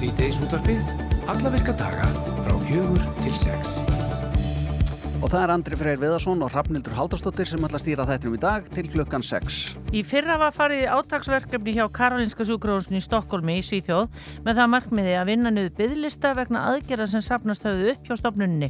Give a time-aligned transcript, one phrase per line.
[0.00, 0.78] Sýteis útvarpið,
[1.28, 2.06] alla virka daga
[2.40, 3.74] frá fjögur til sex.
[5.20, 8.40] Og það er Andri Freyr Viðarsson og Hrafnildur Haldarsdóttir sem ætla að stýra þættinum í
[8.40, 9.58] dag til klukkan 6.
[9.90, 14.12] Í fyrra var farið átagsverkefni hjá Karolinska sjúkrahúsinu í Stokkólmi í Svíþjóð
[14.44, 18.68] með það markmiði að vinna niður byggðlista vegna aðgerða sem sapnast höfðu upp hjá stopnunni.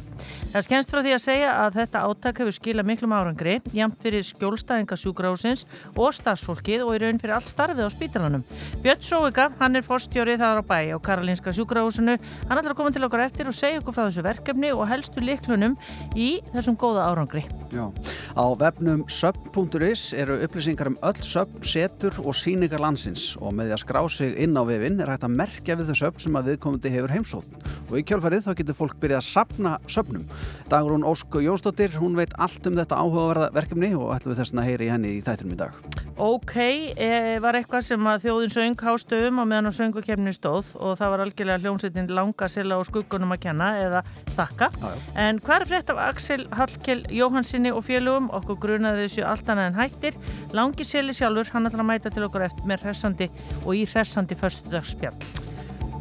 [0.49, 4.25] Það skemmst frá því að segja að þetta átak hefur skilað miklum árangri, jamt fyrir
[4.31, 8.47] skjólstæðinga sjúkrahúsins og starfsfólkið og í raun fyrir allt starfið á spítalanum.
[8.81, 12.17] Björn Sóvika, hann er forstjórið þar á bæ á Karolinska sjúkrahúsinu.
[12.49, 15.21] Hann ætlar að koma til okkar eftir og segja okkur frá þessu verkefni og helstu
[15.21, 15.77] liklunum
[16.17, 17.45] í þessum góða árangri.
[17.69, 17.85] Já.
[21.11, 24.63] Um öll sub, setur og síningar landsins og með því að skrá sig inn á
[24.63, 27.57] vefin er hægt að merkja við þau sub sem að viðkomandi hefur heimsótt.
[27.89, 30.23] Og í kjálfarið þá getur fólk byrjað að sapna söpnum.
[30.71, 34.69] Dagrún Ósk Jónsdóttir, hún veit allt um þetta áhugaverða verkefni og ætlum við þess að
[34.69, 35.83] heyri henni í þættinum í dag.
[36.21, 36.53] Ok,
[37.01, 41.13] e, var eitthvað sem að þjóðin söng hástöfum á meðan á söngukefni stóð og það
[41.13, 44.03] var algjörlega hljómsveitin langa sila og skuggunum að kenna eða
[44.35, 44.67] þakka.
[44.75, 44.99] Já, já.
[45.23, 48.29] En hvað er frétt af Axel Hallkjell Jóhansinni og félögum?
[48.37, 50.19] Okkur grunaði þessu allt annað en hættir.
[50.53, 53.27] Langi sili sjálfur, hann ætlar að mæta til okkur eftir með hressandi
[53.63, 55.49] og í hressandi förstudagsspjall.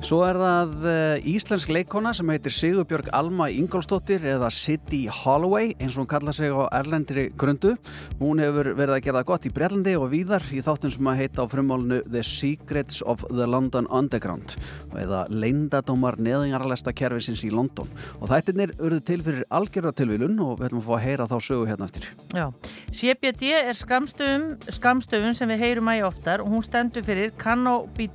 [0.01, 5.93] Svo er það uh, íslensk leikona sem heitir Sigurbjörg Alma Ingolstóttir eða City Holloway eins
[5.93, 7.75] og hún kalla sig á erlendri grundu.
[8.17, 11.45] Hún hefur verið að gera gott í Brellandi og víðar í þáttum sem að heita
[11.45, 14.57] á frumálinu The Secrets of the London Underground
[14.97, 17.93] eða leindadómar neðingaralesta kervisins í London.
[18.25, 21.69] Og þættirnir urðu til fyrir algjörðatilvílun og við ætlum að fá að heyra þá sögu
[21.69, 22.09] hérna eftir.
[22.33, 22.49] Já,
[22.89, 28.09] CBD er skamstöfum, skamstöfum sem við heyrum að í oftar og hún stendur fyrir Canopy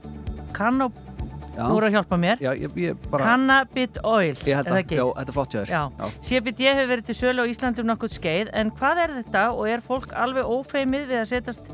[1.56, 2.42] Þú voru að hjálpa mér.
[2.44, 3.28] Já, ég, ég bara...
[3.30, 4.98] Cannabis oil, er það ekki?
[5.00, 5.74] Já, þetta er flott jáður.
[5.76, 5.84] Já.
[6.00, 6.24] Já.
[6.30, 9.86] CBD hefur verið til sölu á Íslandum nokkuð skeið, en hvað er þetta og er
[9.86, 11.72] fólk alveg ófeimið við að setjast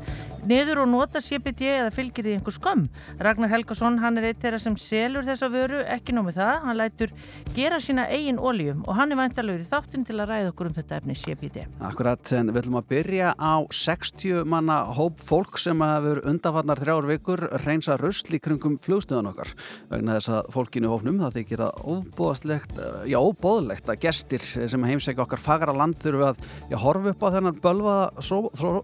[0.48, 2.86] niður og nota CBD eða fylgir því einhver skömm.
[3.22, 7.12] Ragnar Helgason, hann er eitt þeirra sem selur þessa vöru, ekki nómið það, hann lætur
[7.54, 10.76] gera sína eigin óljum og hann er væntalögur í þáttun til að ræða okkur um
[10.78, 11.66] þetta efni CBD.
[11.86, 17.10] Akkurat, en við ætlum að byrja á 60 manna hóp fólk sem hefur undafannar þrjár
[17.12, 19.54] vikur reynsa röstl í kringum flugstöðan okkar
[19.90, 22.78] vegna þess að fólkinu hófnum það þykir að óbóðslegt,
[23.10, 26.40] já óbóðlegt að gestir sem heimsækja okkar fagra land þurfu að
[26.70, 28.26] já, horfa upp á þennan bölvaða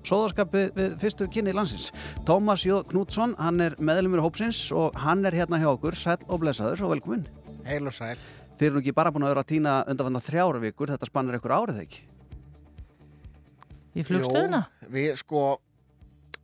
[0.09, 1.91] sóðarskapi við fyrstu kynni landsins.
[2.28, 6.43] Tómas Jóð Knútsson, hann er meðlumur hópsins og hann er hérna hjá okkur, sæl og
[6.43, 7.27] blessaður og velkomin.
[7.69, 8.16] Heil og sæl.
[8.59, 11.38] Þið eru nú ekki bara búin að vera að týna undanfanna þrjára vikur, þetta spannir
[11.38, 12.00] ykkur árið ekki?
[13.94, 14.65] Í flugstöðuna?
[14.82, 15.43] Jó, við sko,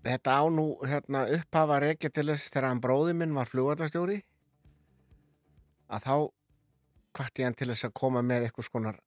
[0.04, 4.21] þetta á nú hérna, upphafa reykja til þess þegar hann bróði minn var flugvallastjóri
[5.89, 6.15] að þá
[7.15, 9.00] hvart ég hann til þess að koma með eitthvað skonar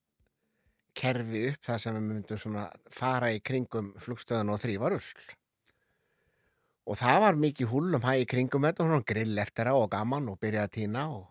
[0.98, 5.24] kerfi upp þar sem við myndum svona fara í kringum flugstöðun og þrýva rusl.
[6.88, 9.90] Og það var mikið húlum hæg í kringum þetta og svona grill eftir það og
[9.92, 11.26] gaman og byrjaði að týna og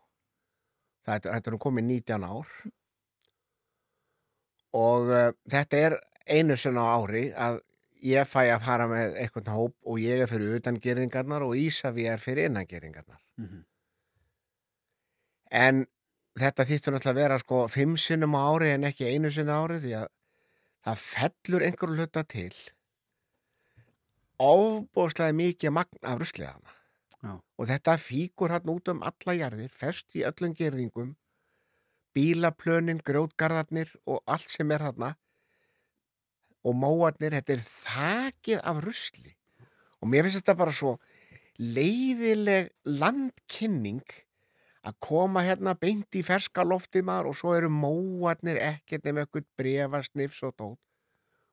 [1.07, 2.51] það er komið 19 ár.
[4.77, 5.97] Og uh, þetta er
[6.27, 7.63] einu sinna á ári að
[8.05, 12.21] ég fæ að fara með eitthvað hóp og ég er fyrir utangerðingarnar og Ísafi er
[12.23, 13.23] fyrir innangerðingarnar.
[13.41, 13.65] Mm -hmm.
[15.51, 15.85] En
[16.37, 19.81] þetta þýttur náttúrulega að vera sko fimm sinnum á ári en ekki einu sinna ári
[19.83, 20.09] því að
[20.87, 22.55] það fellur einhverju hluta til
[24.43, 26.75] ofbóðslega mikið magn af rusliðana
[27.57, 31.15] og þetta fíkur hann út um alla jarðir, fest í öllum gerðingum
[32.17, 35.17] bílaplönin, grótgarðarnir og allt sem er hann
[36.67, 39.35] og móarnir, þetta er þakið af rusli.
[40.03, 40.97] Og mér finnst þetta bara svo
[41.61, 44.03] leiðileg landkynning
[44.87, 49.49] að koma hérna beint í ferska lofti maður og svo eru móarnir ekkert með eitthvað
[49.59, 50.83] brefasnifs og tótt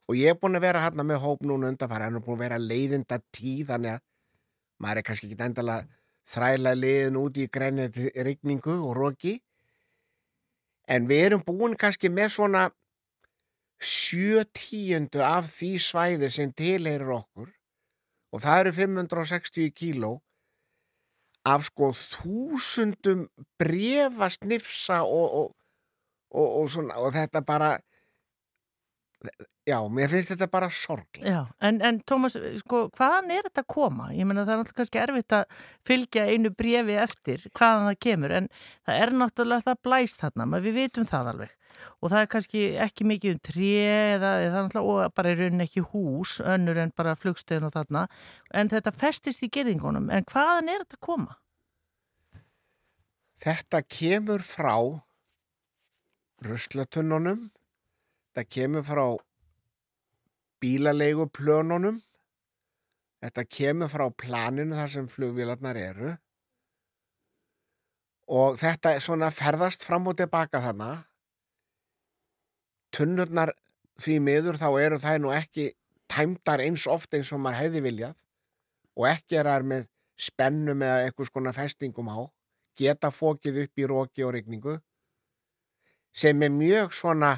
[0.09, 2.45] og ég er búin að vera hérna með hóp núna undanfara hann er búin að
[2.45, 4.03] vera leiðinda tíð þannig að
[4.83, 5.77] maður er kannski ekki endala
[6.27, 9.37] þræla leiðin út í grænið rigningu og roki.
[10.87, 12.63] En við erum búin kannski með svona
[13.83, 17.49] sjö tíundu af því svæði sem tilheirir okkur
[18.33, 20.13] og það eru 560 kíló
[21.43, 23.27] af sko þúsundum
[23.59, 25.49] brefast nifsa og, og,
[26.31, 27.73] og, og svona þetta bara
[29.63, 31.23] Já, mér finnst þetta bara sorglega.
[31.23, 34.07] Já, en, en Tómas, sko, hvaðan er þetta að koma?
[34.11, 38.33] Ég menna það er náttúrulega kannski erfitt að fylgja einu brefi eftir hvaðan það kemur,
[38.39, 38.49] en
[38.83, 41.55] það er náttúrulega það blæst þarna, maður við vitum það alveg.
[42.03, 43.71] Og það er kannski ekki mikið um tré
[44.17, 48.03] eða það er náttúrulega bara í rauninni ekki hús, önnur en bara flugstöðun og þarna,
[48.51, 51.39] en þetta festist í gerðingunum, en hvaðan er þetta að koma?
[53.43, 54.75] Þetta kemur frá
[56.43, 57.47] ruslatununum,
[58.33, 59.05] þetta kemur frá
[60.63, 62.01] bílalegu plönunum
[63.23, 66.11] þetta kemur frá planinu þar sem flugvílarnar eru.
[68.33, 70.91] Og þetta svona ferðast fram og tilbaka þarna.
[72.93, 73.53] Tunnurnar
[74.01, 75.71] því miður þá eru það nú ekki
[76.11, 78.25] tæmdar eins oft eins og maður hefði viljað.
[78.99, 79.87] Og ekki er það með
[80.19, 82.27] spennum eða einhvers konar festingum á.
[82.79, 84.79] Geta fókið upp í róki og regningu
[86.13, 87.31] sem er mjög svona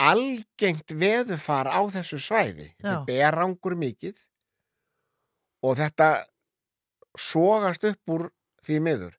[0.00, 2.70] algengt veðufar á þessu svæði.
[2.80, 4.20] Þetta er berangur mikið
[5.66, 6.10] og þetta
[7.18, 8.28] sógast upp úr
[8.64, 9.16] því miður.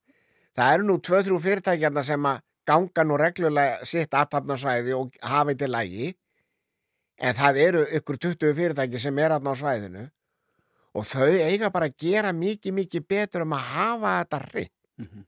[0.57, 5.69] Það eru nú 2-3 fyrirtækjarna sem að ganga nú reglulega sitt aðtapnarsvæði og hafa þetta
[5.71, 6.11] lægi
[7.21, 10.05] en það eru ykkur 20 fyrirtæki sem er aðná svæðinu
[10.97, 15.05] og þau eiga bara að gera mikið mikið betur um að hafa þetta reynd mm
[15.05, 15.25] -hmm.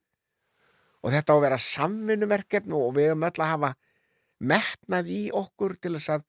[1.01, 3.73] og þetta á að vera samvinnuverkefn og við höfum öll að hafa
[4.39, 6.25] metnað í okkur til þess að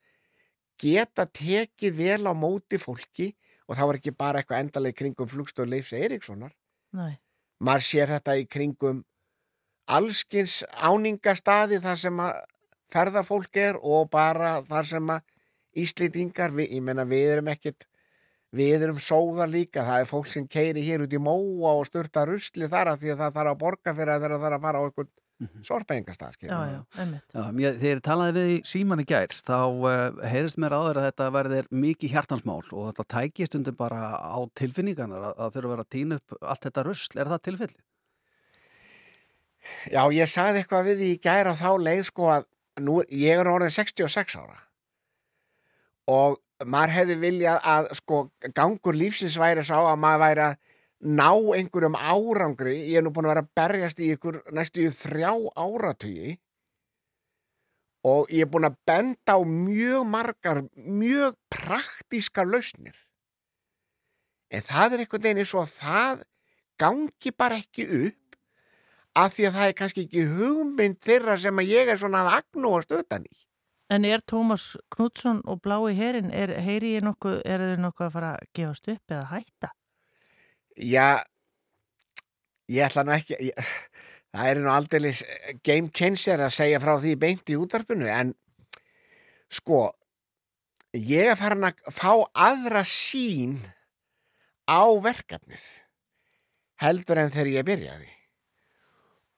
[0.81, 3.31] geta tekið vel á móti fólki
[3.65, 6.53] og það var ekki bara eitthvað endaleg kringum flugstöðu Leifs Eiríkssonar.
[6.95, 7.17] Nei.
[7.63, 9.03] Maður sér þetta í kringum
[9.85, 12.41] allskins áningastadi þar sem að
[12.93, 15.31] ferðafólk er og bara þar sem að
[15.75, 17.83] Íslendingar, við, ég menna við erum ekkit
[18.55, 19.83] við erum sóðar líka.
[19.83, 23.11] Það er fólk sem keiri hér út í móa og störta rusli þar að því
[23.11, 25.63] að það þarf að borga fyrir að það þarf að fara á einhvern mm -hmm.
[25.67, 26.37] sorpengastaf
[27.79, 31.67] Þegar talaði við í síman í gær þá uh, heyrðist mér áður að þetta verðir
[31.71, 35.93] mikið hjartansmál og þetta tækist undir bara á tilfinninganar að, að þurfa að vera að
[35.97, 37.81] týna upp allt þetta rusl, er það tilfelli?
[39.89, 42.45] Já, ég sagði eitthvað við í gær á þá leið sko að
[42.81, 44.61] nú, ég er orðin 66 ára
[46.11, 48.21] og maður hefði viljað að sko
[48.55, 50.57] gangur lífsins væri sá að maður væri að
[51.03, 54.91] ná einhverjum árangri ég er nú búin að vera að berjast í ykkur næstu í
[54.93, 56.35] þrjá áratögi
[58.05, 62.95] og ég er búin að benda á mjög margar mjög praktíska lausnir
[64.49, 66.23] en það er einhvern veginn eins og það
[66.79, 68.39] gangi bara ekki upp
[69.15, 72.37] af því að það er kannski ekki hugmynd þeirra sem að ég er svona að
[72.39, 73.35] agnúast utan í
[73.93, 78.87] En er Tómas Knútsson og Blái Herin, er, er þau nokkuð að fara að gefast
[78.89, 79.69] upp eða hætta?
[80.75, 81.23] Já,
[82.71, 83.69] ég ætla nú ekki, ég,
[84.35, 85.13] það er nú aldrei
[85.63, 88.33] game changer að segja frá því beint í útvarpinu en
[89.51, 89.87] sko,
[90.95, 93.57] ég er farin að fá aðra sín
[94.67, 95.63] á verkefnið
[96.81, 98.11] heldur en þegar ég byrjaði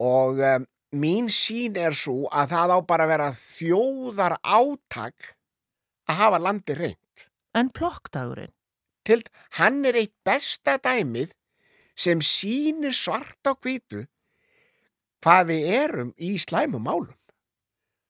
[0.01, 0.65] og um,
[0.97, 5.33] mín sín er svo að það á bara að vera þjóðar áttak
[6.07, 7.25] að hafa landi reynd.
[7.57, 8.53] En plokkdagurinn?
[9.07, 9.23] Til
[9.59, 11.33] hann er eitt besta dæmið
[11.97, 14.03] sem sínir svart á kvítu
[15.23, 17.15] hvað við erum í slæmum málum.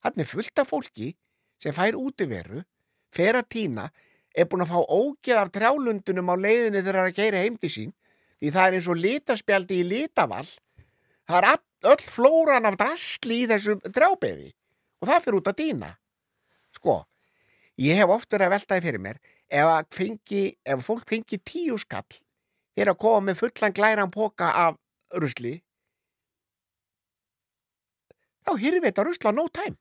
[0.03, 1.13] Hann er fullt af fólki
[1.61, 2.63] sem fær útiveru,
[3.13, 3.88] fer að týna,
[4.38, 7.71] er búin að fá ógeð af trjálundunum á leiðinni þegar það er að keira heimdi
[7.73, 7.94] sín,
[8.38, 10.51] því það er eins og litaspjaldi í litavall,
[11.25, 11.63] það er
[11.94, 14.51] öll flóran af drasli í þessu trjábeði
[15.01, 15.89] og það fyrir út að týna.
[16.77, 16.99] Sko,
[17.81, 19.17] ég hef oftur að veltaði fyrir mér,
[19.49, 22.19] ef, fengi, ef fólk fengi tíu skall
[22.77, 24.77] fyrir að koma með fullan glæran póka af
[25.21, 25.55] rusli
[28.47, 29.77] þá hýrði við þetta rusla no time.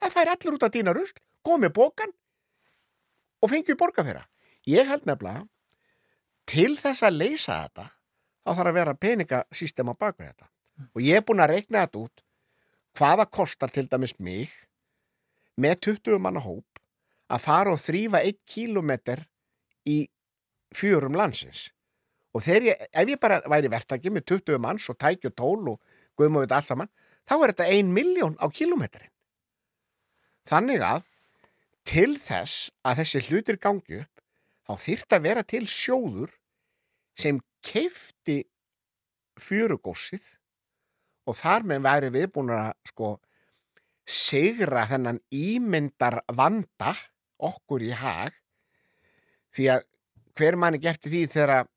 [0.00, 2.12] Það fær allir út að dýna rusl komið pókan
[3.40, 4.26] og fengi borga fyrir
[4.68, 5.46] ég held nefnilega
[6.46, 7.88] til þess að leysa þetta
[8.46, 10.46] þá þarf að vera peningasýstem á baka þetta.
[10.94, 12.24] Og ég er búin að reikna þetta út
[12.96, 14.52] hvaða kostar til dæmis mig
[15.56, 16.75] með 20 manna hóp
[17.32, 19.24] að fara og þrýfa 1 kílometr
[19.88, 20.04] í
[20.74, 21.70] fjörum landsins.
[22.36, 25.80] Og ég, ef ég bara væri verktaki með 20 manns og tækju tól og
[26.16, 26.90] guðum og þetta allt saman,
[27.26, 29.12] þá er þetta 1 miljón á kílometrin
[30.46, 31.06] þannig að
[31.86, 34.22] til þess að þessi hlutir gangi upp
[34.66, 36.32] þá þýrt að vera til sjóður
[37.18, 38.40] sem keifti
[39.42, 40.26] fjörugósið
[41.26, 43.12] og þar með væri viðbúin að sko
[44.06, 46.94] segra þennan ímyndar vanda
[47.38, 48.34] okkur í hag
[49.56, 49.86] því að
[50.36, 51.70] hver mann ekki eftir því þegar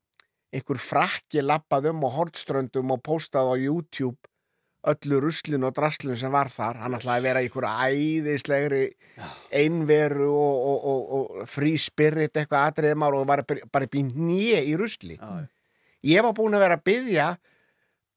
[0.50, 4.18] einhver frakki lappað um og hortströndum og postað á YouTube
[4.90, 6.80] öllu ruslinu og draslinu sem var þar.
[6.84, 8.82] Hann ætlaði að vera einhverja æðislegri
[9.60, 11.08] einveru og, og, og,
[11.42, 15.18] og frí spirit eitthvað aðriðmár og var bara í nýje í rusli.
[15.20, 15.44] Já.
[16.14, 17.26] ég var búin að vera að byggja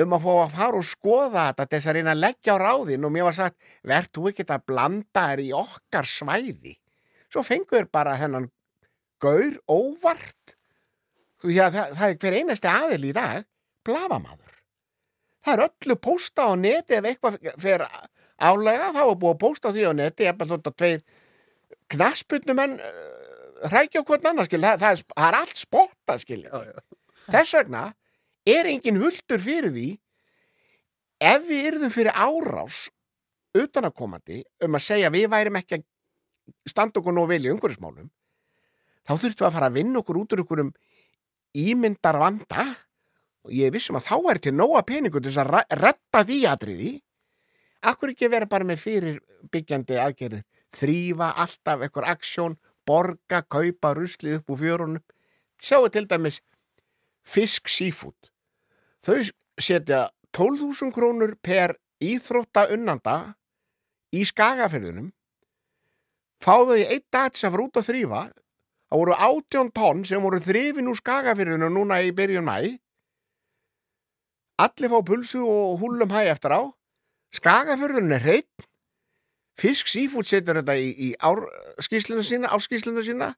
[0.04, 3.06] um að fá að fara og skoða þetta þess að reyna að leggja á ráðin
[3.06, 6.78] og mér var sagt verður þú ekki að blanda þér í okkar svæði
[7.34, 8.50] svo fengur bara hennan
[9.24, 10.58] gaur óvart.
[11.44, 13.48] Því að það, það er hver einasti aðil í dag
[13.84, 14.54] blafamadur
[15.44, 17.84] það er öllu posta á neti ef eitthvað fer
[18.44, 21.04] álega þá er búið að posta því á neti það er tveir
[21.94, 22.78] knaspunumenn
[23.64, 26.42] hrækja okkur annar skil það, það, það er allt spotta skil
[27.28, 27.84] þess vegna
[28.56, 29.88] er engin huldur fyrir því
[31.24, 32.86] ef við yrðum fyrir árás
[33.54, 35.90] utanakomandi um að segja við værim ekki að
[36.68, 38.10] standa okkur nú vel í umhverfismálum
[39.04, 40.74] þá þurftum við að fara að vinna okkur út úr okkur um
[41.54, 42.68] ímyndar vanda
[43.44, 46.94] og ég vissum að þá er til nóga peningu til þess að retta því aðriði
[47.84, 49.16] Akkur ekki vera bara með fyrir
[49.52, 52.54] byggjandi aðgerðið, þrýfa alltaf eitthvað aksjón,
[52.88, 55.04] borga, kaupa, rusli upp úr fjörunum.
[55.60, 56.40] Sjáu til dæmis
[57.28, 58.32] fisk sífút.
[59.04, 59.20] Þau
[59.60, 63.36] setja 12.000 krónur per íþrótta unnanda
[64.16, 65.12] í skagaferðunum,
[66.44, 68.24] fáðu í einn dag til að fara út að þrýfa.
[68.94, 72.58] Það voru 18 tonn sem voru þrýfin úr skagaferðunum núna í byrjun mæ.
[74.62, 76.62] Allir fá pulsu og húlum hæg eftir á
[77.34, 78.68] Skagafjörðurinn er hreitt
[79.58, 83.34] Fisk sífút setur þetta í, í árskísluna sína, árskísluna sína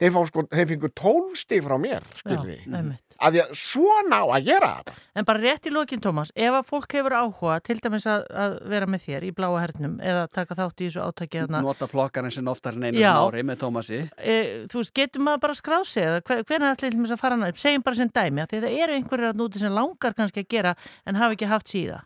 [0.00, 2.96] þeir, sko, þeir fengur tólsti frá mér skilði, að því.
[3.28, 4.96] að svona á að gera þetta.
[5.16, 8.56] En bara rétt í lókin Tómas ef að fólk hefur áhuga til dæmis að, að
[8.72, 12.50] vera með þér í bláa hernum eða taka þátt í þessu átaki Nota plokkarinn sem
[12.52, 14.36] oftar en einu sem ári með Tómasi e,
[14.72, 17.86] Þú veist, getur maður bara skrási eða hvernig ætlir þess að fara hann upp segjum
[17.86, 20.74] bara sem dæmi að því það eru einhverjir að núti sem langar kannski að gera
[21.06, 22.02] en hafa ekki haft síða.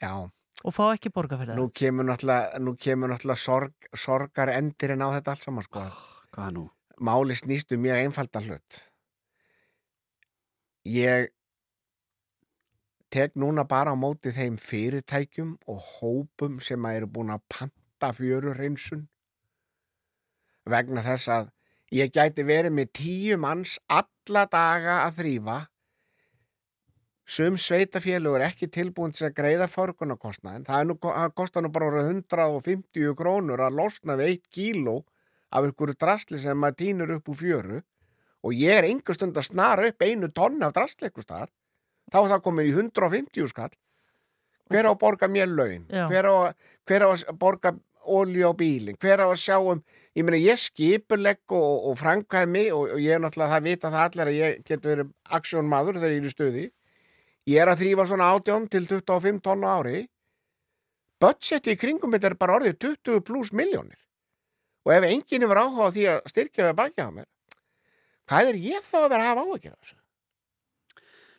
[0.00, 0.14] Já.
[0.64, 1.60] Og fá ekki borga fyrir það.
[1.60, 5.82] Nú kemur náttúrulega, nú kemur náttúrulega sorg, sorgar endirinn á þetta allt saman sko.
[5.84, 5.98] Oh,
[6.32, 6.64] hvað nú?
[7.00, 8.80] Máli snýstu mjög einfalda hlut.
[10.84, 11.32] Ég
[13.10, 18.10] tek núna bara á móti þeim fyrirtækjum og hópum sem að eru búin að panta
[18.14, 19.06] fjörurreinsun
[20.70, 21.52] vegna þess að
[21.94, 25.58] ég gæti verið með tíu manns alla daga að þrýfa
[27.24, 30.66] Sum sveitafélug er ekki tilbúin til að greiða forgunarkostnaðin.
[30.66, 34.98] Það, nú, það kostar nú bara 150 krónur að losna við 1 kíló
[35.54, 37.80] af einhverju drasli sem maður týnur upp úr fjöru
[38.44, 41.52] og ég er einhver stund að snara upp einu tonni af drasli eitthvað starf.
[42.12, 43.72] Þá er það komin í 150 skall.
[44.68, 45.86] Hver á að borga mér laun?
[45.88, 46.36] Hver á,
[46.88, 49.00] hver á að borga ólju á bílinn?
[49.00, 49.82] Hver á að sjá um...
[50.14, 53.90] Ég meina ég skipurlegg og, og framkæmi og, og ég er náttúrulega það að vita
[53.90, 55.08] það allir að ég get verið
[55.38, 56.66] aksjónmaður þegar ég er í stöði
[57.44, 59.98] Ég er að þrýfa svona 18 til 25 tonnu ári.
[61.20, 63.98] Budgeti í kringum þetta er bara orðið 20 pluss miljónir.
[64.84, 67.28] Og ef enginn er áhuga á því að styrkja það baki á mér,
[68.28, 70.00] hvað er ég þá að vera að hafa áhuga þessu?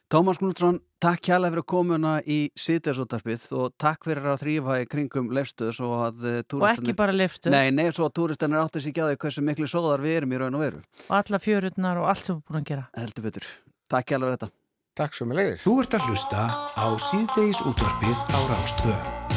[0.06, 5.32] Tómas Knútsson, takk kjærlega fyrir komuna í sýtesótarpið og takk fyrir að þrýfa í kringum
[5.34, 6.62] og að túristinir...
[6.62, 7.56] Og ekki bara lefstöð.
[7.56, 10.60] Nei, nei, svo að túristinir átti á því hversu miklu sóðar við erum í raun
[10.60, 10.84] og veru.
[11.10, 12.86] Og alla fjörurnar og allt sem við búin að gera.
[13.02, 13.48] Heldur betur.
[13.90, 14.54] Takk kjærlega fyrir þetta.
[15.02, 15.66] Takk svo með leiðis.
[15.66, 19.35] Þú ert að hlusta á síðdeis útvarpið á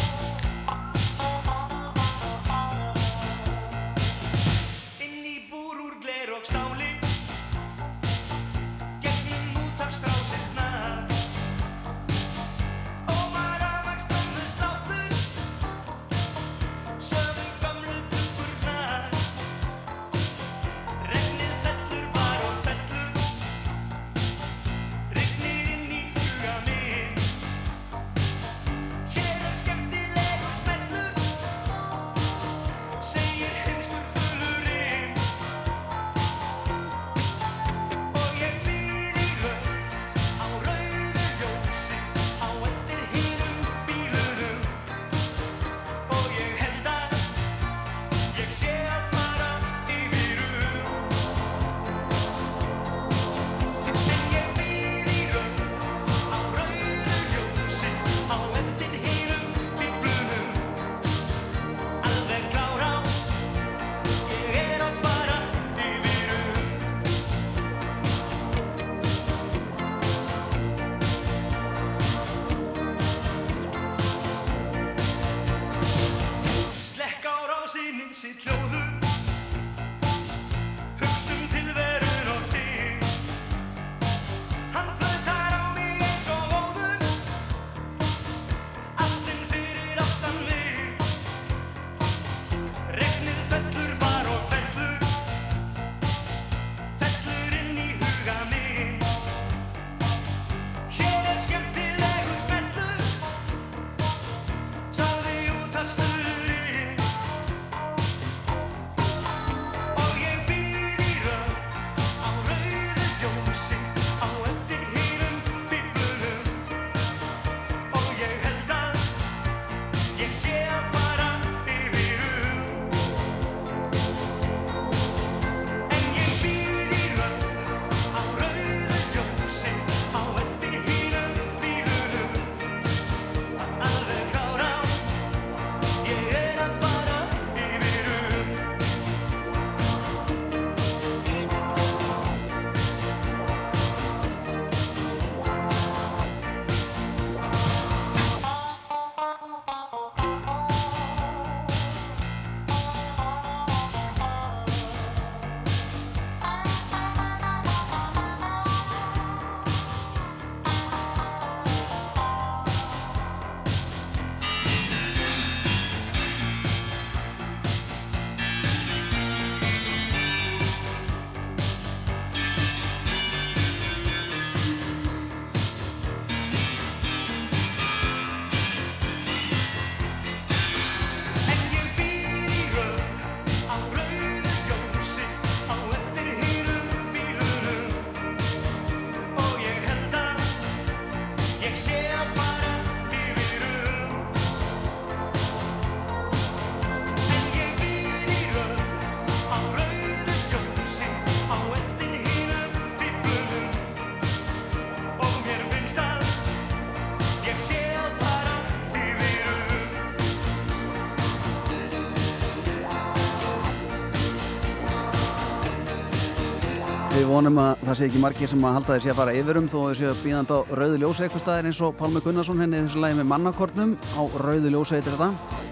[217.39, 219.91] vonum að það sé ekki margir sem að halda þessi að fara yfirum þó að
[219.93, 223.19] þessi að býðand á rauðu ljósa eitthvað staðir eins og Pálmi Gunnarsson henni þessu lagi
[223.19, 223.93] með mannakortnum.
[224.19, 225.69] Á rauðu ljósa eitthvað þetta.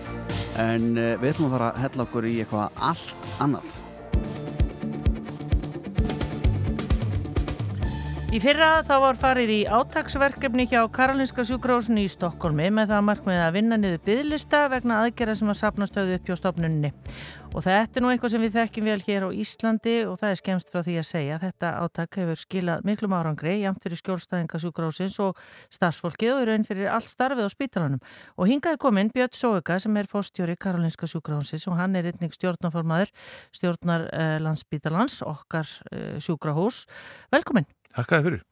[0.63, 3.75] En uh, við ætlum að fara að hella okkur í eitthvað allt annað.
[8.37, 13.43] Í fyrra þá var farið í átagsverkefni hjá Karolinska sjúkrósinu í Stokkólmi með það markmiðið
[13.47, 16.91] að vinna niður byðlista vegna aðgerða sem að sapna stöðu upp hjá stofnunni.
[17.57, 20.39] Og þetta er nú eitthvað sem við þekkjum vel hér á Íslandi og það er
[20.43, 21.39] skemst frá því að segja.
[21.41, 25.41] Þetta áttak hefur skilað miklum árangri, jamt fyrir skjólstæðinga sjúkrósins og
[25.73, 28.05] starfsfólkið og í raun fyrir allt starfið á spítalanum.
[28.37, 33.15] Og hingaði komin Björn Sóuka sem er fórstjóri Karolinska sjúkrósins og hann er einnig stjórnarformaður
[33.57, 36.85] stjórnar eh, landsspítalans, okkar eh, sjúkrahús.
[37.33, 37.65] Velkomin.
[37.97, 38.45] Takk fyrir.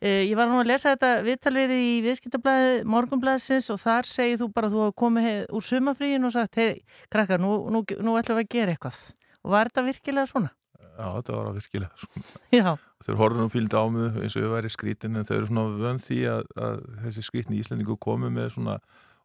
[0.00, 4.46] Uh, ég var nú að lesa þetta viðtalvið í viðskiptablaði morgunblæðsins og þar segið þú
[4.56, 8.38] bara að þú hafa komið úr sumafríin og sagt, hei, krakkar, nú, nú, nú ætlum
[8.40, 9.02] við að gera eitthvað.
[9.44, 10.52] Og var þetta virkilega svona?
[11.00, 12.32] Já, þetta var virkilega svona.
[12.60, 12.70] Já.
[13.04, 16.04] Þeir horfðum fylgdi á mig eins og ég væri skrítin en þau eru svona vönd
[16.06, 18.78] því að, að þessi skrítin í Íslandingu komi með svona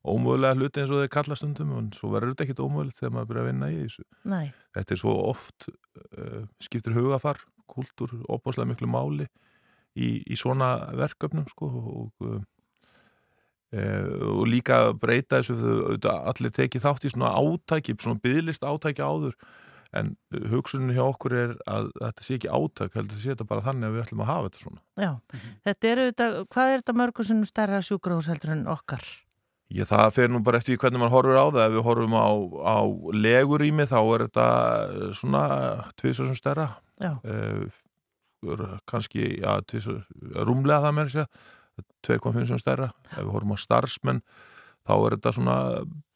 [0.06, 3.32] ómögulega hluti eins og þeir kalla stundum og svo verður þetta ekkit ómögulegt þegar maður
[3.32, 4.06] byrja að vinna í þessu.
[4.36, 4.46] Nei.
[4.76, 9.32] Þetta er svo oft uh, skiptir hugafar, kultúr, opáslega miklu máli
[9.96, 12.26] í, í svona verkefnum sko og,
[13.74, 13.84] e,
[14.32, 19.38] og líka breyta þessu þau allir tekið þátt í svona átæki svona byggðlist átæki áður
[19.96, 20.16] en
[20.52, 23.94] hugsunin hjá okkur er að þetta sé ekki átæk, heldur sé þetta bara þannig að
[23.96, 24.82] við ætlum að hafa þetta svona.
[25.00, 25.54] Já, mm -hmm.
[25.68, 29.06] þetta er auðvitað, hvað er þetta mörgursunum stærra sjúkrahús heldur en okkar?
[29.74, 32.30] Já, það fer nú bara eftir hvernig mann horfur á það ef við horfum á,
[32.70, 32.78] á
[33.18, 34.48] legurými þá er þetta
[35.18, 35.44] svona
[35.98, 36.68] tviðsvæsum stærra
[37.02, 37.18] Já.
[38.46, 40.04] Uh, kannski ja, tvisur,
[40.46, 41.54] rúmlega það með þess að
[42.08, 42.92] 2,5 sem stærra.
[43.12, 44.22] Ef við horfum á starfsmenn
[44.86, 45.58] þá er þetta svona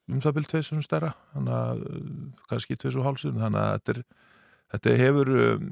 [0.09, 1.81] um það byrjum 2 sem stærra þannig að
[2.51, 4.03] kannski 2,5 þannig að þetta, er,
[4.75, 5.67] þetta hefur um,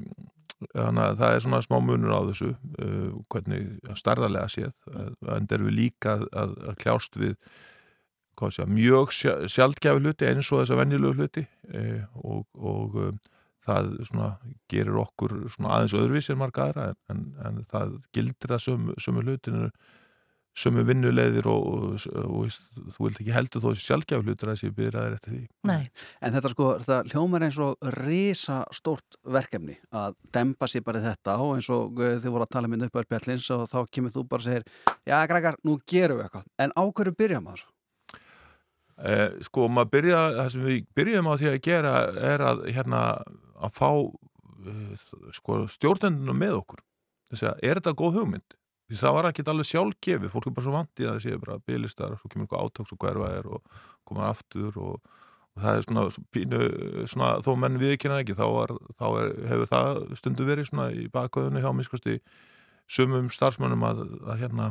[0.74, 4.72] þannig að það er svona smá munur á þessu uh, hvernig starðarlega séð.
[5.34, 7.34] En þeir eru líka að, að kljást við
[8.54, 11.44] sé, mjög sjálfgefi hluti eins og þess að venjulegu hluti
[11.74, 13.20] uh, og, og um,
[13.68, 14.32] það svona,
[14.72, 19.70] gerir okkur aðeins öðruvísi en marga aðra en, en það gildir það sömu, sömu hlutinu
[20.58, 24.74] sömu vinnulegðir og, og, og, og þú vilt ekki heldur þó sjálfgjaf hlutur að þessi
[24.74, 25.42] byrjaðir eftir því.
[25.70, 25.88] Nei.
[26.24, 31.38] En þetta sko, þetta hljómar eins og risa stórt verkefni að dempa sér bara þetta
[31.44, 34.24] og eins og þið voru að tala minn upp á spjallins og þá kemur þú
[34.28, 36.48] bara og segir, já grækar, nú gerum við eitthvað.
[36.64, 37.66] En á hverju byrja maður?
[38.98, 41.98] Eh, sko, maður byrja, það sem við byrjum á því að gera
[42.32, 43.02] er að hérna
[43.66, 46.82] að fá uh, sko, stjórnendunum með okkur.
[47.28, 48.58] Þess að er þetta góð hugmynd?
[48.88, 50.30] Því það var ekki alveg sjálfgefið.
[50.32, 52.92] Fólk er bara svo vantið að það séu bara bygglistar og svo kemur eitthvað átöks
[52.94, 55.10] og hverfa er og komar aftur og,
[55.52, 56.60] og það er svona, pínu,
[57.12, 61.04] svona þó menn viðkynna ekki þá, var, þá er, hefur það stundu verið svona í
[61.12, 62.16] bakvæðunni hjá miskasti
[62.88, 64.70] sumum starfsmönnum að, að hérna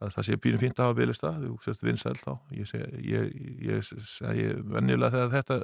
[0.00, 2.32] að það sé pínu fínt að hafa bygglista þú sést vinsæl þá.
[2.56, 3.16] Ég segi,
[3.64, 5.58] ég segi vennilega þegar þetta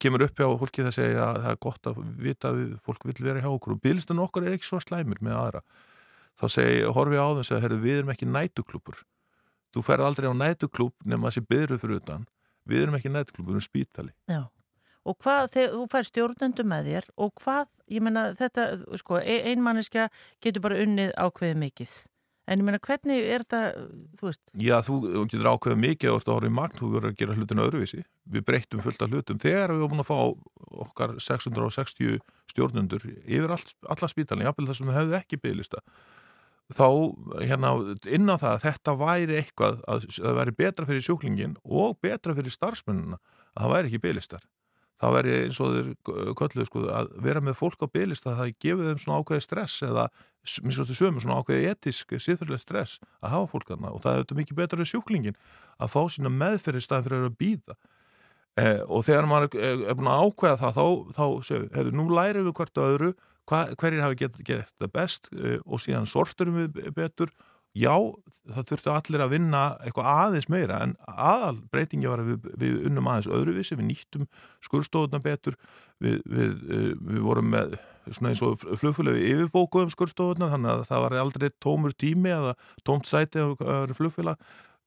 [0.00, 3.16] kemur upp hjá fólki það segja að það er gott að vita að fólk vil
[3.20, 3.76] vera hjá okkur.
[3.76, 5.64] Og bílstunum okkur er ekki svo slæmur með aðra.
[6.40, 9.04] Þá segi, horfi á þess að við erum ekki nætuklúpur
[9.74, 12.26] þú ferð aldrei á nætuklúp nema þessi byrju fyrir utan.
[12.68, 14.14] Við erum ekki nætuklúp, við erum spítali.
[14.30, 14.42] Já,
[15.04, 18.66] og hvað, þegar þú fær stjórnendu með þér og hvað, ég menna þetta,
[19.02, 20.08] sko, einmanniska
[20.44, 21.90] getur bara unnið ákveðið mikill
[22.44, 23.60] En ég meina, hvernig er þetta,
[24.18, 24.42] þú veist?
[24.60, 24.96] Já, þú
[25.32, 28.02] getur ákveðið mikið og þú orðið í magn, þú verður að gera hlutinu öðruvísi.
[28.34, 29.40] Við breytum fullt af hlutum.
[29.40, 30.18] Þegar við erum búin að fá
[30.84, 32.18] okkar 660
[32.52, 35.80] stjórnundur yfir all, alla spítalinn, jáfnveg þar sem við hefðu ekki bygglista,
[36.72, 36.88] þá
[37.44, 37.72] hérna
[38.08, 42.36] inn á það að þetta væri eitthvað að það væri betra fyrir sjúklingin og betra
[42.36, 43.18] fyrir starfsmennina
[43.54, 44.46] að það væri ekki bygglistar
[45.02, 45.88] þá væri eins og þeir
[46.38, 49.82] kölluð sko, að vera með fólk á bygglist að það gefið þeim svona ákveði stress
[49.84, 50.06] eða
[50.64, 54.22] minnst þú sömu svona ákveði etisk síðfyrlega stress að hafa fólk aðna og það er
[54.22, 55.38] auðvitað mikið betra fyrir sjúklingin
[55.80, 57.76] að fá sína meðferði staðin fyrir að býða
[58.60, 60.84] eh, og þegar maður er, er búin að ákveða það þá,
[61.18, 63.10] þá séu, hefur nú lærið við hvert öðru
[63.50, 67.32] hva, hverjir hafi gett þetta best eh, og síðan sorturum við betur
[67.74, 67.94] já,
[68.54, 72.76] það þurftu allir að vinna eitthvað aðeins meira en aðal breytingi var að við, við
[72.90, 74.28] unnum aðeins öðruvísi, við nýttum
[74.64, 75.56] skurðstofuna betur,
[76.02, 77.78] við, við, eh, við vorum með
[78.10, 83.08] svona eins og flugfélagi yfirbókuðum skurðstofuna þannig að það var aldrei tómur tími eða tómt
[83.08, 83.48] sæti á
[83.96, 84.40] flugfélag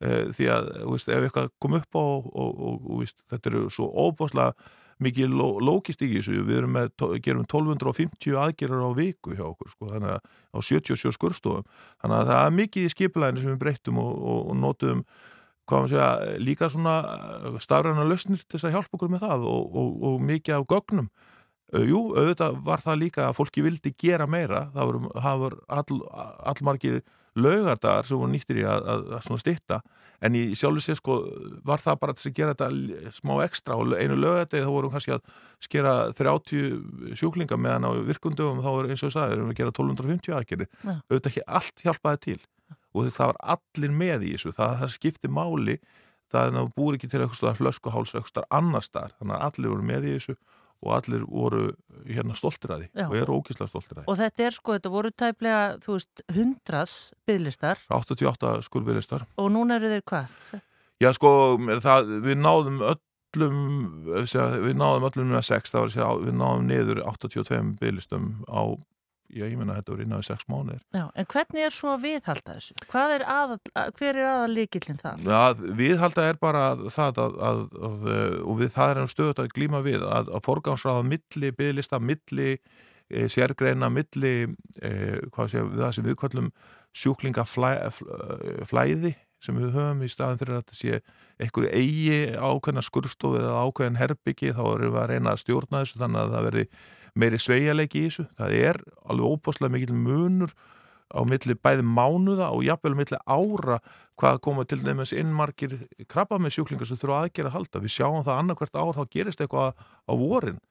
[0.06, 3.64] eh, því að veist, ef eitthvað kom upp á og, og, og veist, þetta eru
[3.74, 4.54] svo óbáslega
[5.04, 6.92] mikið lókist í þessu, við með,
[7.24, 11.66] gerum 1250 aðgerðar á viku hjá okkur sko, þannig að á 77 skurstofum
[12.02, 15.04] þannig að það er mikið í skipulæðinu sem við breyttum og, og, og notum
[15.68, 16.98] segja, líka svona
[17.60, 21.10] starfræna lausnir til þess að hjálpa okkur með það og, og mikið af gögnum.
[21.76, 25.98] Jú, auðvitað var það líka að fólki vildi gera meira, það voru all,
[26.48, 27.02] allmargir
[27.38, 29.82] laugardagar sem voru nýttir í að, að, að stitta
[30.24, 31.18] en í sjálfu sér sko
[31.66, 35.14] var það bara til að gera þetta smá ekstra og einu lögadegi þá vorum kannski
[35.14, 35.28] að
[35.62, 39.76] skera 30 sjúklinga meðan á virkundum þá er eins og það, erum við að gera
[39.76, 42.40] 1250 aðgerði, auðvitað ekki allt hjálpaði til
[42.98, 45.78] og þess að það var allir með í þessu, það, það skipti máli
[46.32, 49.74] það er að það búið ekki til eitthvað flöskuháls eitthvað annar starf, þannig að allir
[49.74, 50.38] voru með í þessu
[50.86, 51.64] og allir voru
[52.06, 53.08] hérna stoltir að því Já.
[53.08, 54.08] og eru ógíslega stoltir að því.
[54.12, 56.96] Og þetta er sko, þetta voru tæplega, þú veist, hundrað
[57.30, 57.82] bygglistar.
[57.98, 59.26] 88 skurbygglistar.
[59.42, 60.62] Og núna eru þeir hvað?
[61.02, 61.32] Já sko,
[61.84, 63.58] það, við náðum öllum,
[64.08, 68.62] við náðum öllum með 6, það var að segja, við náðum niður 82 bygglistum á
[69.28, 70.84] Já, ég menna að þetta voru innan við sex mánuðir.
[70.96, 72.76] Já, en hvernig er svo að viðhalda þessu?
[73.02, 73.58] Er aðal,
[73.98, 75.26] hver er aðal líkillin það?
[75.28, 75.42] Já,
[75.82, 76.62] viðhalda er bara
[76.96, 77.60] það að, að,
[77.90, 78.08] að
[78.48, 83.28] og við það erum stöðut að glíma við að, að forgámsraða milli, bygglista, milli e,
[83.34, 84.50] sérgreina, milli e,
[85.36, 86.48] hvað sé það sem við kallum
[86.98, 89.12] sjúklingaflæði
[89.44, 91.02] sem við höfum í staðin fyrir að þetta sé
[91.38, 95.98] einhverju eigi ákveðna skurstofu eða ákveðin herbyggi, þá erum við að reyna að stjórna þessu
[96.02, 96.64] þannig að það verði
[97.18, 98.28] meiri sveigjalegi í þessu.
[98.38, 100.54] Það er alveg óbáslega mikil munur
[101.08, 103.80] á milli bæði mánuða og jafnvel milli ára
[104.20, 105.78] hvað koma til nefnins innmarkir
[106.12, 107.82] krabba með sjúklingar sem þurfa aðgerða að halda.
[107.84, 110.62] Við sjáum það annarkvært ár, þá gerist eitthvað á vorin.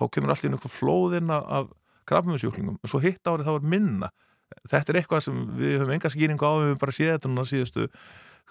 [0.00, 1.72] Þá kemur allir einhver flóðina af
[2.08, 2.78] krabba með sjúklingum.
[2.80, 4.12] En svo hitt árið þá er minna.
[4.70, 7.48] Þetta er eitthvað sem við höfum enga skýringu á, við höfum bara séð þetta núna
[7.48, 7.88] síðustu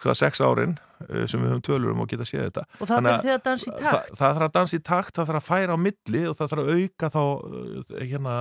[0.02, 0.76] hvað sex árin
[1.10, 2.66] eh, sem við höfum tölur um og geta séð þetta.
[2.80, 3.86] Og það því að dansa í takt.
[3.86, 6.54] það, það þarf að dansa í takt, það þarf að færa á milli og það
[6.54, 7.24] þarf að auka þá
[7.62, 8.36] eh, hérna,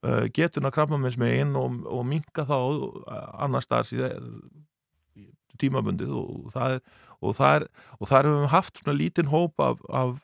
[0.00, 2.58] uh, getuna krabbaminsmegin og, og minga þá
[3.46, 4.02] annar staðs í
[5.60, 6.84] tímabundið og það er
[7.20, 7.66] og það er,
[7.98, 10.22] og það er við haft svona lítinn hóp af, af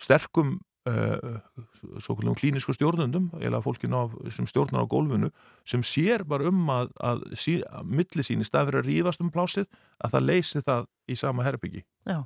[0.00, 5.30] sterkum svo kallum klínisku stjórnundum eða fólkinu sem stjórnar á gólfinu
[5.66, 9.32] sem sér bara um að, að, að, að millisín í stað fyrir að rífast um
[9.34, 9.66] plásið
[9.98, 12.20] að það leysi það í sama herbyggi Já,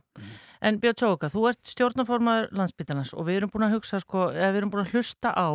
[0.61, 4.53] en Björn Tjóka þú ert stjórnaformaður landsbytarnas og við erum búin að hugsa sko, eða
[4.53, 5.49] við erum búin að hlusta á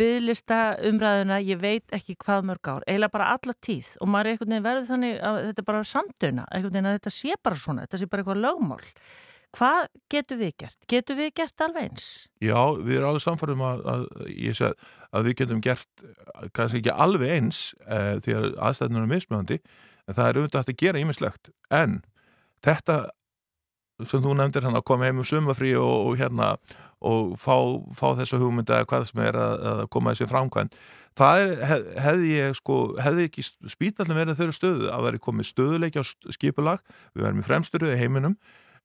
[0.00, 3.90] bygglista umræðuna, ég veit ekki hvað mörg ár, eiginlega bara alla tíð.
[4.00, 7.12] Og maður er einhvern veginn verður þannig að þetta bara samdöna, einhvern veginn að þetta
[7.16, 8.80] sé bara svona þetta sé bara eitthvað lögmál
[9.56, 10.78] Hvað getur við gert?
[10.90, 12.08] Getur við gert alveg eins?
[12.38, 16.04] Já, við erum alveg samfærum að, að, að, að við getum gert
[16.54, 19.58] kannski ekki alveg eins eh, því að aðstæðnum er mismjöndi
[20.06, 21.98] en það er auðvitað að gera ímislegt en
[22.64, 23.00] þetta
[24.06, 26.54] sem þú nefndir hann að koma heim um sumafrí og, og hérna
[27.00, 27.56] og fá,
[27.96, 30.74] fá þessu hugmynda eða hvað sem er að koma þessi framkvæmt
[31.18, 35.48] það er, hef, hefði ég sko hefði ekki spítallin verið þau stöðu að veri komið
[35.50, 36.04] stöðuleiki á
[36.36, 36.82] skipulag
[37.14, 38.36] við verðum í fremstöru í heiminum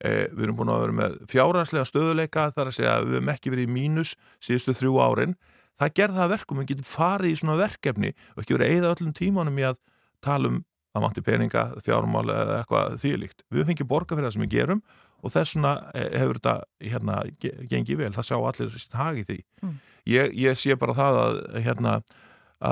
[0.04, 3.54] við erum búin að vera með fjárhanslega stöðuleika þar að segja að við hefum ekki
[3.54, 5.36] verið í mínus síðustu þrjú árin.
[5.80, 8.92] Það gerða það verkum, við getum farið í svona verkefni og ekki verið að eigða
[8.96, 9.80] öllum tímanum í að
[10.24, 10.60] tala um
[10.96, 13.44] að vanti peninga, fjármál eða eitthvað þýrlíkt.
[13.52, 14.84] Við fengið borga fyrir það sem við gerum
[15.26, 16.56] og þess vegna eh, hefur þetta
[16.86, 17.18] hérna
[17.72, 19.38] gengið vel, það sjá allir sitt hagi því.
[19.64, 19.76] Mm.
[20.14, 21.96] Ég, ég sé bara það að, hérna,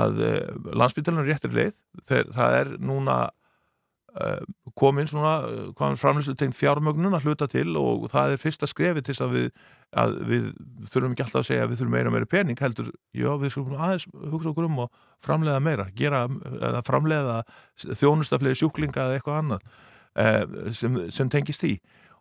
[0.00, 3.18] að eh, landsbytjarnar er réttir leið, Þeir, það er núna
[4.14, 4.42] Eh,
[4.78, 9.16] komin svona eh, framlýslu tengt fjármögnun að hluta til og það er fyrsta skrefi til
[9.24, 9.48] að við,
[9.90, 10.44] að við
[10.92, 13.74] þurfum ekki alltaf að segja að við þurfum meira meira pening heldur, já við skulum
[13.74, 16.22] aðeins hugsa okkur um og framleiða meira gera,
[16.60, 17.40] eða framleiða
[17.82, 19.68] þjónustaflega sjúklinga eða eitthvað annað
[20.22, 21.74] eh, sem, sem tengist því.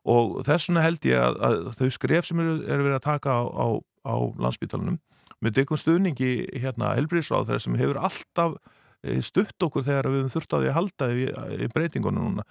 [0.09, 3.37] Og þess vegna held ég að, að þau skref sem eru er verið að taka
[3.37, 3.67] á, á,
[4.09, 4.97] á landsbytalanum
[5.45, 8.57] með degum stuðningi hérna helbriðsráð þar sem hefur alltaf
[9.25, 11.25] stutt okkur þegar við höfum þurft á því að halda í,
[11.65, 12.45] í breytingunum núna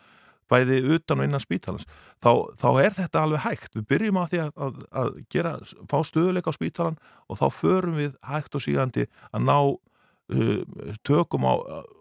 [0.53, 1.87] bæði utan og innan spítalans
[2.23, 3.71] þá, þá er þetta alveg hægt.
[3.77, 5.55] Við byrjum á því að, að, að gera
[5.91, 10.61] fá stöðuleika á spítalan og þá förum við hægt og sígandi að ná uh,
[11.09, 11.55] tökum á,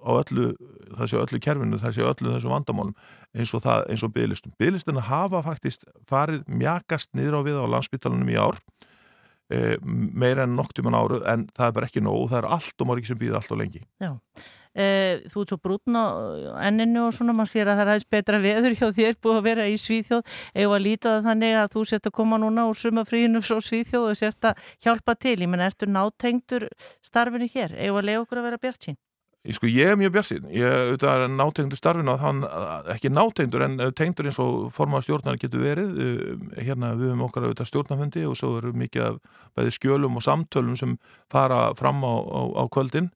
[0.03, 0.51] á öllu
[0.99, 2.95] þessu öllu kerfinu, þessu öllu þessu vandamálum
[3.31, 8.39] eins og og bygglistum bygglistina hafa faktist farið mjagast niður á við á landsspítalunum í
[8.39, 8.59] ár
[9.51, 12.49] e, meira enn nokk tíman áru en það er bara ekki nóg og það er
[12.57, 13.83] allt og margir sem býða allt og lengi.
[14.01, 14.11] Já,
[14.73, 14.87] e,
[15.33, 16.05] þú ert svo brútn á
[16.69, 19.47] enninu og svona, maður sér að það er aðeins betra veður hjá þér búið að
[19.49, 20.33] vera í Svíþjóð.
[20.55, 24.09] Eða að líta það þannig að þú sért að koma núna úr sumafríinu frá Svíþjóð
[24.09, 26.67] og sért að hjálpa til, ég menn, ertu nátengtur
[27.05, 29.01] starfinu hér, eða að lega okkur að vera bjart sín
[29.41, 32.43] Sko ég er mjög björnsinn, ég auðvitað er nátengdur starfinu og þann,
[32.93, 35.95] ekki nátengdur en tengdur eins og formað stjórnar getur verið,
[36.59, 39.17] hérna við höfum okkar auðvitað stjórnarfundi og svo eru mikið af
[39.57, 40.93] bæði skjölum og samtölum sem
[41.33, 43.09] fara fram á, á, á kvöldin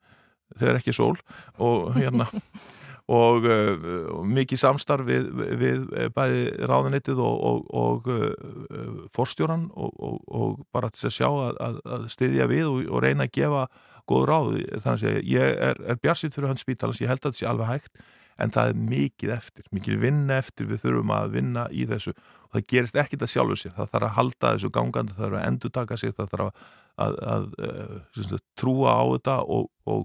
[0.58, 1.14] þegar ekki sól.
[1.62, 2.26] Og hérna
[3.22, 3.90] og uh,
[4.26, 5.30] mikið samstarf við,
[5.62, 11.84] við bæði ráðanettið og, og, og forstjóran og, og bara til að sjá að, að,
[11.86, 13.68] að styðja við og reyna að gefa
[14.10, 14.52] góð ráð
[14.86, 17.72] þannig að ég er, er björnsitt fyrir hans spítalans, ég held að þetta sé alveg
[17.72, 18.06] hægt
[18.42, 22.12] en það er mikið eftir, mikið vinna eftir við þurfum að vinna í þessu.
[22.50, 25.40] Og það gerist ekkit að sjálfu sér, það þarf að halda þessu gangandi, það þarf
[25.40, 26.68] að endur taka sér það þarf að,
[27.06, 27.48] að, að,
[28.26, 30.04] að trúa á þetta og, og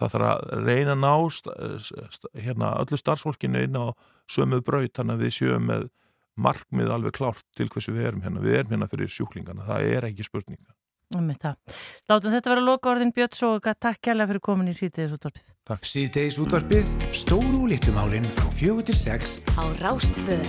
[0.00, 1.52] það þarf að reyna nást
[2.32, 3.86] hérna öllu starfsfólkinu inn á
[4.32, 5.88] sömuð braut, þannig að við sjöum með
[6.36, 10.08] markmið alveg klárt til hversu við erum hérna, við erum hérna fyrir sjúklingana það er
[10.10, 10.75] ekki spurninga
[11.14, 15.44] Látum þetta vera loka orðin Björn Soga, takk kærlega fyrir komin í sítiðis útvarpið.
[15.66, 19.38] Takk Sítiðis útvarpið, stóru og litlum árin frá fjögur til sex.
[19.54, 20.42] Á Rástföð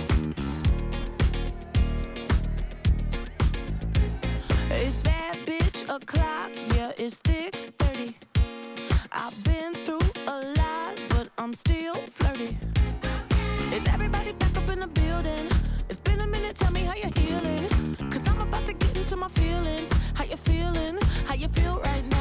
[4.74, 8.16] It's bad bitch o'clock, yeah it's thick 30
[9.12, 12.58] I've been through a lot, but I'm still flirty.
[13.74, 15.46] Is everybody back up in the building?
[15.88, 17.77] It's been a minute, tell me how you're healing
[19.08, 20.98] into my feelings How you feeling?
[21.24, 22.17] How you feel right now?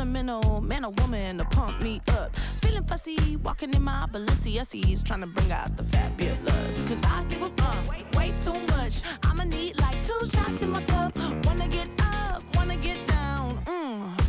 [0.00, 2.34] Sentimental man or woman to pump me up.
[2.62, 6.88] Feeling fussy, walking in my Balenciennes, trying to bring out the fabulous.
[6.88, 9.02] Cause I give a fuck way, way too much.
[9.24, 11.14] I'ma need like two shots in my cup.
[11.44, 13.58] Wanna get up, wanna get down.
[13.66, 14.19] Mm,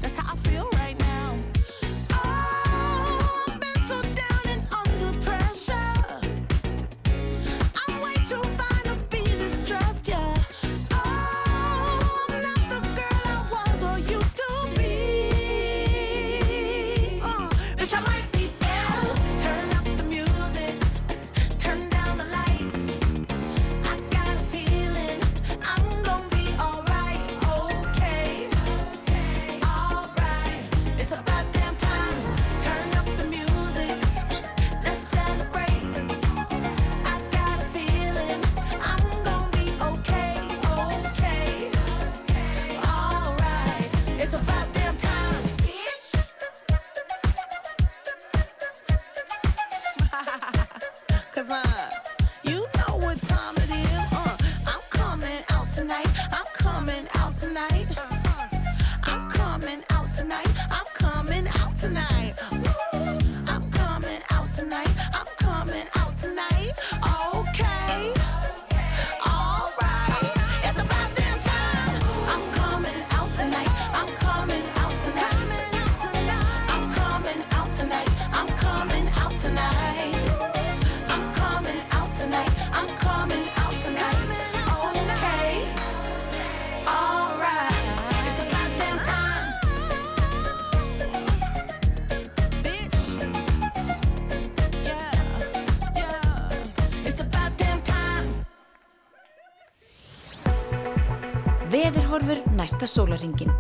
[102.92, 103.52] sólaringin.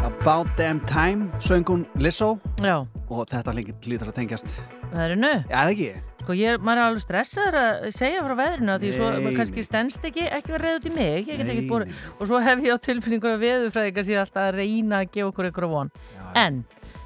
[0.00, 2.38] About Damn Time, söngun Lizzo.
[2.64, 4.48] Já, og þetta lítur að tengjast.
[4.90, 5.90] Nö Já, það ekki?
[6.20, 9.62] Sko, ég, maður er alveg stressaður að segja frá veðrinu af því svo Nei, kannski
[9.64, 12.64] stendst ekki ekki verið reyðut í mig ég get ekki Nei, búið, og svo hef
[12.66, 15.92] ég á tilfinningur að veðurfræðingar sé alltaf að reyna að gefa okkur ykkur von.
[16.34, 16.64] En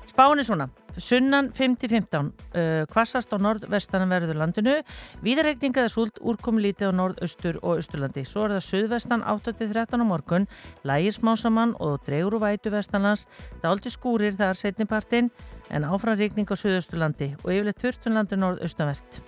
[0.08, 4.76] spáni svona sunnan 5-15 uh, kvassast á norðvestanum verður landinu
[5.24, 8.24] víðaregninga eða súld úrkomi lítið á norðaustur og austurlandi.
[8.28, 10.46] Svo er það suðvestan 8-13 á morgun
[10.86, 13.26] lægir smásamann og dregur úr vætu vestanlands
[13.62, 15.32] dálti skúrir þar setnipartin
[15.70, 19.20] en áfram regning á suðausturlandi og yfirleitt þurftunlandi norðaustanvert.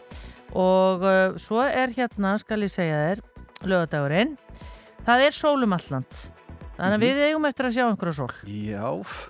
[0.55, 3.27] Og uh, svo er hérna skal ég segja þér
[3.67, 4.37] lögadagurinn
[5.07, 6.27] það er sólum alland
[6.77, 8.29] þannig að við eigum eftir að sjá einhverja sól.
[8.47, 8.85] Já,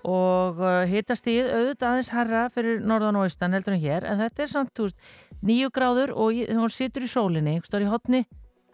[0.07, 4.23] og uh, hitast í auðvitað aðeins herra fyrir norðan og austan heldur en hér en
[4.25, 5.13] þetta er samt, þú veist,
[5.47, 8.25] nýju gráður og þegar hún situr í sólinni, einhver stór í hotni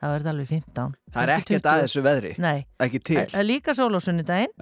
[0.03, 1.85] þá er þetta alveg 15 það er ekkert að 20.
[1.87, 2.33] þessu veðri.
[2.43, 3.21] Nei, Ekki til.
[3.23, 4.57] Það er líka sól á sunnudaginn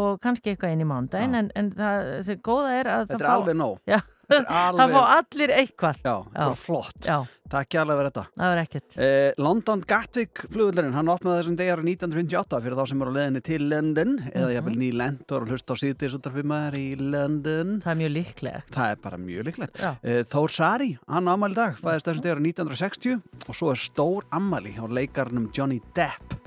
[0.00, 3.28] og kannski eitthvað inn í mándaginn en, en það sem góða er að Þetta það
[3.28, 3.78] er alveg nóg.
[3.90, 3.98] Já,
[4.30, 6.00] Það fá allir eitthvað.
[6.06, 7.00] Já, var flott.
[7.06, 7.18] Já.
[7.50, 8.22] Takk kjærlega fyrir þetta.
[8.38, 8.96] Það var ekkert.
[9.02, 13.16] Eh, London Gatwick flugvöldurinn, hann opnaði þessum degi árið 1958 fyrir þá sem eru á
[13.18, 14.54] leðinni til London eða Mhm.
[14.54, 17.80] jafnvel ný lend og hlusta á síðdeis útarfið maður í London.
[17.82, 18.70] Það er mjög líklegt.
[18.70, 19.74] Það er bara mjög líklegt.
[19.82, 19.90] Já.
[20.04, 24.22] Eh, Þór Sari, hann ammali dag, fæðist þessum degi árið 1960 og svo er stór
[24.30, 26.38] ammali á leikarnum Johnny Depp.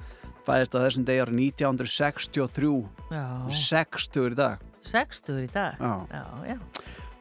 [0.48, 3.50] Fæðist á þessum degi árið 1963, Já.
[3.52, 4.60] 60 í dag.
[4.84, 5.76] 60 í dag.
[5.80, 6.08] Já.
[6.12, 6.58] Já, já.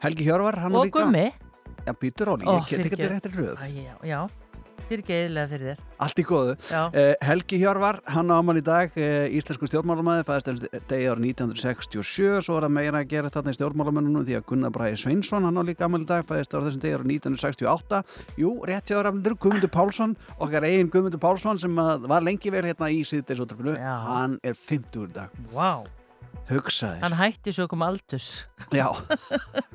[0.03, 1.03] Helgi Hjörvar, hann er Og líka...
[1.05, 1.31] gummi.
[1.83, 3.13] Já, býtur Óli, Ó, ég get ekki fyrirgefðu.
[3.13, 3.61] réttir röð.
[3.71, 4.19] Já, já.
[4.83, 5.83] Fyrir ekki eðilega fyrir þér.
[6.03, 6.53] Allt í góðu.
[6.75, 12.43] Uh, Helgi Hjörvar, hann á ámæli í dag, uh, íslensku stjórnmálamæði, fæðist degi árið 1967,
[12.43, 15.55] svo er það meira að gera þarna í stjórnmálamennunum því að Gunnar Bræði Sveinsson, hann
[15.55, 18.03] á líka ámæli í dag, fæðist árið þessum degi árið 1968.
[18.43, 22.91] Jú, rétt hjá rafnendur, Guðmundur Pálsson, okkar eigin Guðmundur Pálsson sem var lengi vel hérna
[22.91, 25.43] í síðdeisútrafinu, hann er 50 í dag.
[25.55, 25.79] Vá.
[26.49, 26.99] Hugsaði.
[27.03, 28.45] Hann hætti sögum aldus.
[28.75, 28.87] Já,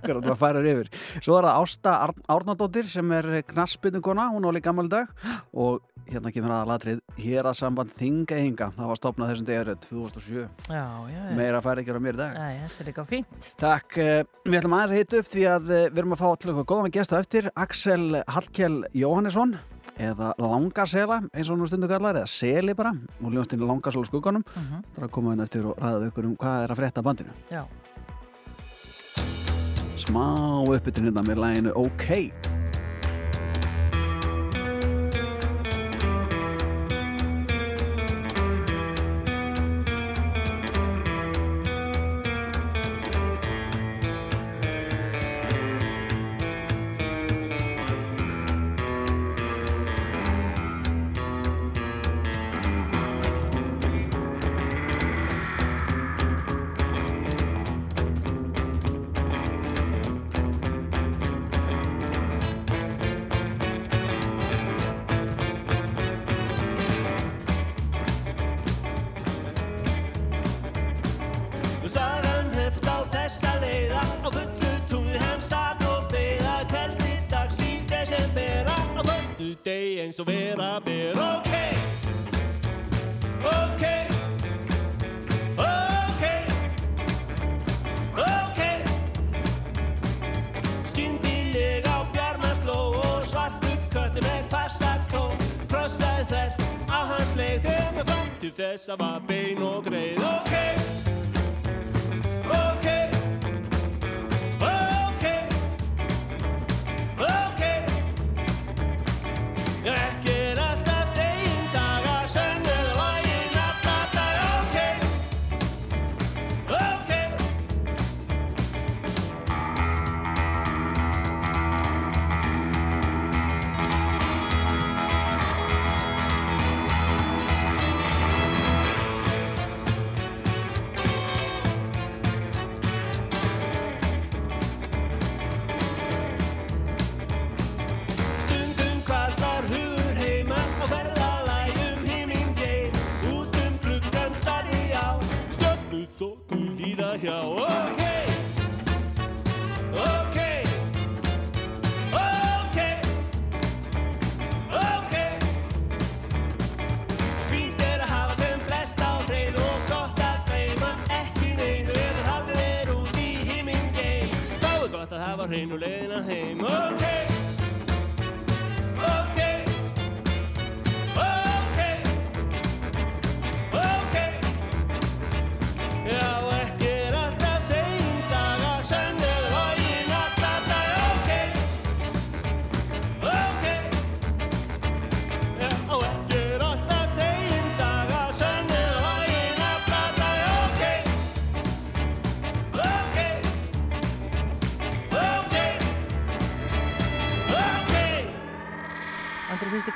[0.05, 0.91] hvernig það færir yfir.
[1.25, 5.09] Svo er það Ásta Ár- Árnadóttir sem er knassbytningona, hún á líka gammal dag
[5.53, 10.45] og hérna kemur að latrið hér að samband Þingahinga, það var stopnað þessum degur 2007.
[10.69, 11.35] Já, já, já.
[11.41, 12.37] Meira færi ekki á mér í dag.
[12.37, 13.49] Æ, þetta er líka fínt.
[13.61, 16.29] Takk, eh, við ætlum aðeins að hita upp því að eh, við erum að fá
[16.37, 19.57] til eitthvað góðan gesta eftir Axel Hallkjell Jóhannesson
[19.99, 24.83] eða Langasela eins og er stundu kallar eða Seli bara og ljónstinn Langasel skugganum Mhm.
[24.95, 27.31] það er að koma inn eftir og ræða ykkur um hvað er að frétta bandinu
[27.51, 27.65] Já.
[29.99, 30.27] smá
[30.69, 32.31] uppbytun hérna með læginu OK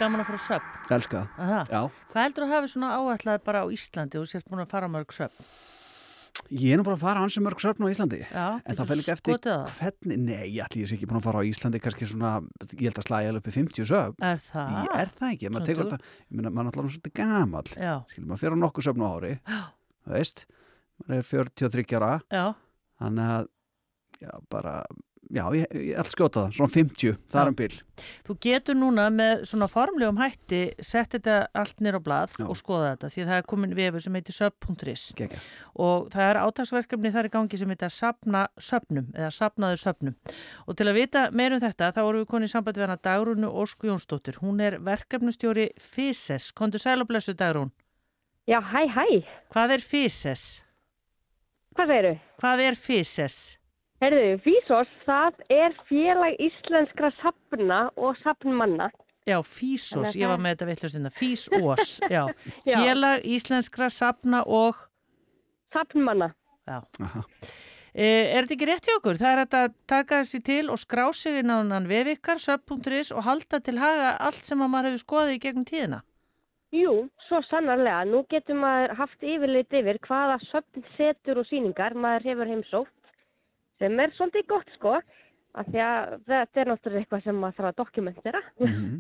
[0.03, 0.71] gaman að fara á söp?
[0.99, 1.61] Elska Aha.
[1.71, 1.83] Já,
[2.13, 4.95] Hvað heldur að hafi svona áætlað bara á Íslandi og sért búin að fara á
[4.95, 5.45] mörg söp?
[6.53, 8.99] ég er nú bara að fara ansi mörg söfn á Íslandi Já, En það fer
[8.99, 9.67] líka eftir það?
[9.79, 12.33] hvernig, nei, ég ætli ég sé ekki búin að fara á Íslandi kannski svona,
[12.73, 14.73] ég held að slæja upp í 50 söfn Er það?
[14.83, 15.89] Ég er það ekki, maður dugur.
[15.93, 19.09] þetta, ég meina, maður alltaf svolítið gamall Já, skilur maður fyrir á nokkuð söfn á
[19.13, 19.33] ári
[20.03, 20.45] þú veist,
[21.05, 22.45] maður er 43 ára já,
[23.01, 23.49] þannig að
[24.27, 24.75] já, bara
[25.33, 27.77] já, ég, ég ætla að skjóta það, svona 50, það er um bíl.
[28.27, 32.47] Þú getur núna með svona formlegum hætti sett þetta allt nýra á blað Já.
[32.47, 34.39] og skoða þetta því að það er komin vefur sem heitir
[35.23, 35.41] Gekja.
[35.75, 40.17] og það er átagsverkefni þar í gangi sem heitir sapna söpnum eða sapnaðu söpnum
[40.67, 42.99] og til að vita meir um þetta þá vorum við konið í samband við hana
[43.09, 47.73] Dagrúnu Ósku Jónsdóttir hún er verkefnustjóri FISES Kondur sæl og blessu Dagrún
[48.47, 49.23] Já, hæ, hæ.
[49.55, 50.65] Hvað er FISES?
[51.77, 52.15] Hvað segirðu?
[52.43, 53.37] Hvað er FISES?
[54.03, 58.89] Herðu, FISOS, það er félag íslenskra sapna og sapnmanna.
[59.31, 62.25] Já, að ég var með þetta vittlustunda FISOS, já
[62.67, 62.81] Já.
[62.81, 64.81] Félag íslenskra sapna og
[65.73, 66.33] Sapnmanna.
[66.67, 66.81] Já.
[67.01, 67.23] Aha.
[67.95, 69.21] E, er þetta ekki rétt hjá okkur?
[69.21, 73.23] Það er að taka þessi til og skrá sig inn á hann vefikar, sub.is og
[73.29, 76.01] halda til haga allt sem að maður hefur skoðið í gegnum tíðina.
[76.75, 76.97] Jú,
[77.29, 78.03] svo sannarlega.
[78.11, 82.99] Nú getur maður haft yfirleitt yfir hvaða söpn setur og síningar maður hefur heimsótt
[83.81, 84.99] sem er svolítið gott sko.
[85.53, 88.39] Af því að þetta er náttúrulega eitthvað sem maður þarf að dokumentera.
[88.65, 88.93] Mhm.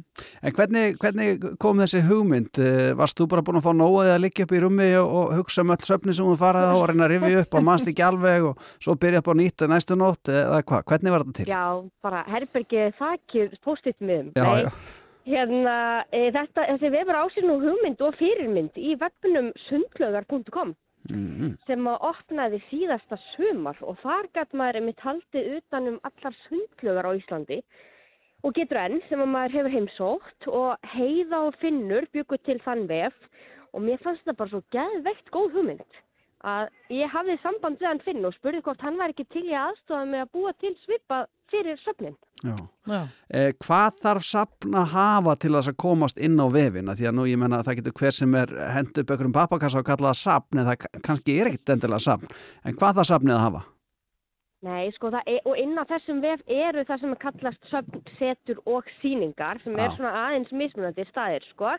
[0.42, 2.58] En hvernig, hvernig kom þessi hugmynd?
[2.60, 5.32] Eh, Varst þú bara búin að fá nóaði að liggja upp í rummi og, og
[5.38, 7.88] hugsa um öll söfni sem þú faraði á og reyna að rifja upp og mannst
[7.88, 10.84] ekki alveg og svo byrja upp á nýtt næstu nótt eða hvað?
[10.92, 11.48] Hvernig var þetta til?
[11.48, 11.64] Já,
[12.04, 14.28] bara herbergið þakir post-it miðum.
[14.36, 14.70] Já, Nei, já.
[15.24, 20.74] Hérna, e, þetta, þessi vefur á sér nú hugmynd og fyrirmynd í webnum sundlögar.com
[21.10, 21.56] Mhm.
[21.66, 27.08] sem að opnaði síðasta sumar og þar gæt maður einmitt haldið utan um allar sundlögar
[27.10, 27.58] á Íslandi
[28.44, 32.86] og getur enn sem að maður hefur heimsótt og heiða og finnur byggur til þann
[32.86, 33.14] vef
[33.72, 36.00] og mér fannst þetta bara svo geðveikt góð hugmynd
[36.42, 39.54] að ég hafði samband við hann finn og spurði hvort hann var ekki til í
[39.58, 42.16] aðstofa með að búa til svipa fyrir söfnin.
[42.42, 42.56] Já.
[42.90, 43.00] Já.
[43.30, 46.96] Eh, hvað þarf safn að hafa til þess að komast inn á vefina?
[46.98, 49.78] Því að nú ég menna að það getur hver sem er hend upp einhverjum pappakassa
[49.78, 52.32] og kalla það safn en það ka- kannski er ekkit endilega safn.
[52.64, 53.62] En hvað þarf safnið að hafa?
[54.62, 58.02] Nei, sko, það er, og inn á þessum vef eru það sem er kallast söfn,
[58.18, 59.96] setur og síningar sem er Já.
[59.96, 61.72] svona aðeins mismunandi staðir, sko.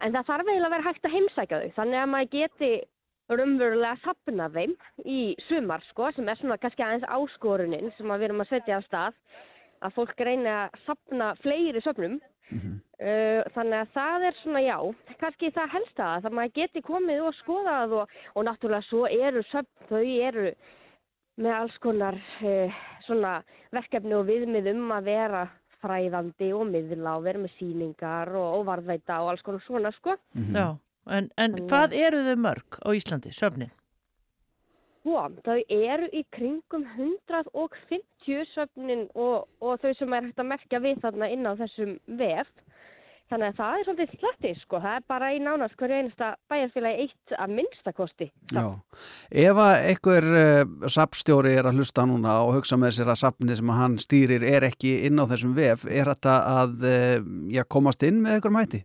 [0.00, 2.70] En það þarf eiginlega að vera hægt að heimsækja þau, þannig að maður geti
[3.30, 4.74] raunverulega sapna þeim
[5.04, 8.80] í sumar, sko, sem er svona kannski aðeins áskorunin sem að við erum að setja
[8.80, 9.20] af stað,
[9.80, 12.18] að fólk reyna að sapna fleiri söfnum.
[12.50, 14.76] Uh, þannig að það er svona já,
[15.20, 19.44] kannski það helsta að það maður geti komið og skoðað og, og náttúrulega svo eru
[19.52, 20.50] söfn, þau eru
[21.40, 23.36] með alls konar uh, svona
[23.70, 25.46] verkefni og viðmið um að vera
[25.80, 30.18] fræðandi og miðla og vera með síningar og, og varðveita og alls konar svona sko.
[30.52, 30.74] Já.
[31.08, 33.72] En, en hvað eru þau mörg á Íslandi, söfnin?
[35.00, 40.82] Svo, þau eru í kringum 150 söfnin og, og þau sem er hægt að merkja
[40.84, 42.50] við þarna inn á þessum vef.
[43.30, 44.78] Þannig að það er svolítið slatti, sko.
[44.82, 48.26] Það er bara í nánast hverju einasta bæjarfélagi eitt að minnstakosti.
[48.50, 48.64] Já.
[49.44, 53.60] Ef að einhver uh, sapstjóri er að hlusta núna og hugsa með sér að sapnið
[53.60, 58.02] sem hann stýrir er ekki inn á þessum vef, er þetta að uh, já, komast
[58.04, 58.82] inn með einhverjum hætti?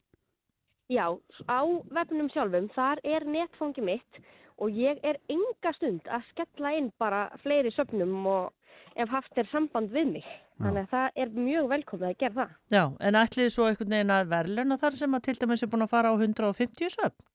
[0.91, 1.17] Já,
[1.49, 1.59] á
[1.97, 4.19] vefnum sjálfum, þar er netfangi mitt
[4.61, 8.53] og ég er enga stund að skella inn bara fleiri söfnum og
[8.95, 10.27] ef haft er samband við mig.
[10.61, 12.51] Þannig að það er mjög velkomið að gera það.
[12.71, 15.83] Já, en ætlið svo einhvern veginn að verðluna þar sem að til dæmis er búin
[15.83, 17.25] að fara á 150 söfn?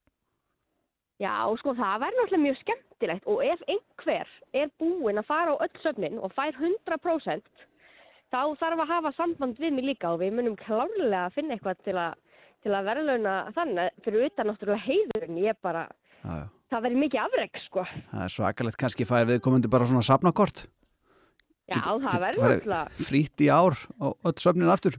[1.20, 5.62] Já, sko, það væri náttúrulega mjög skemmtilegt og ef einhver er búinn að fara á
[5.66, 7.66] öll söfnin og fær 100%
[8.32, 11.82] þá þarf að hafa samband við mig líka og við munum klárlega að finna eitthvað
[11.84, 12.16] til að,
[12.64, 15.38] til að verðlauna þannig fyrir utan náttúrulega heiðurinn.
[15.44, 15.86] Ég bara,
[16.20, 16.46] Já, já.
[16.74, 17.84] það verður mikið afreg, sko.
[18.11, 20.66] Það er svakalegt kannski fær viðkomandi bara svona sapnakort.
[21.70, 23.06] Já, það verður náttúrulega.
[23.06, 24.96] Frýtt í ár og öll söfnin aftur.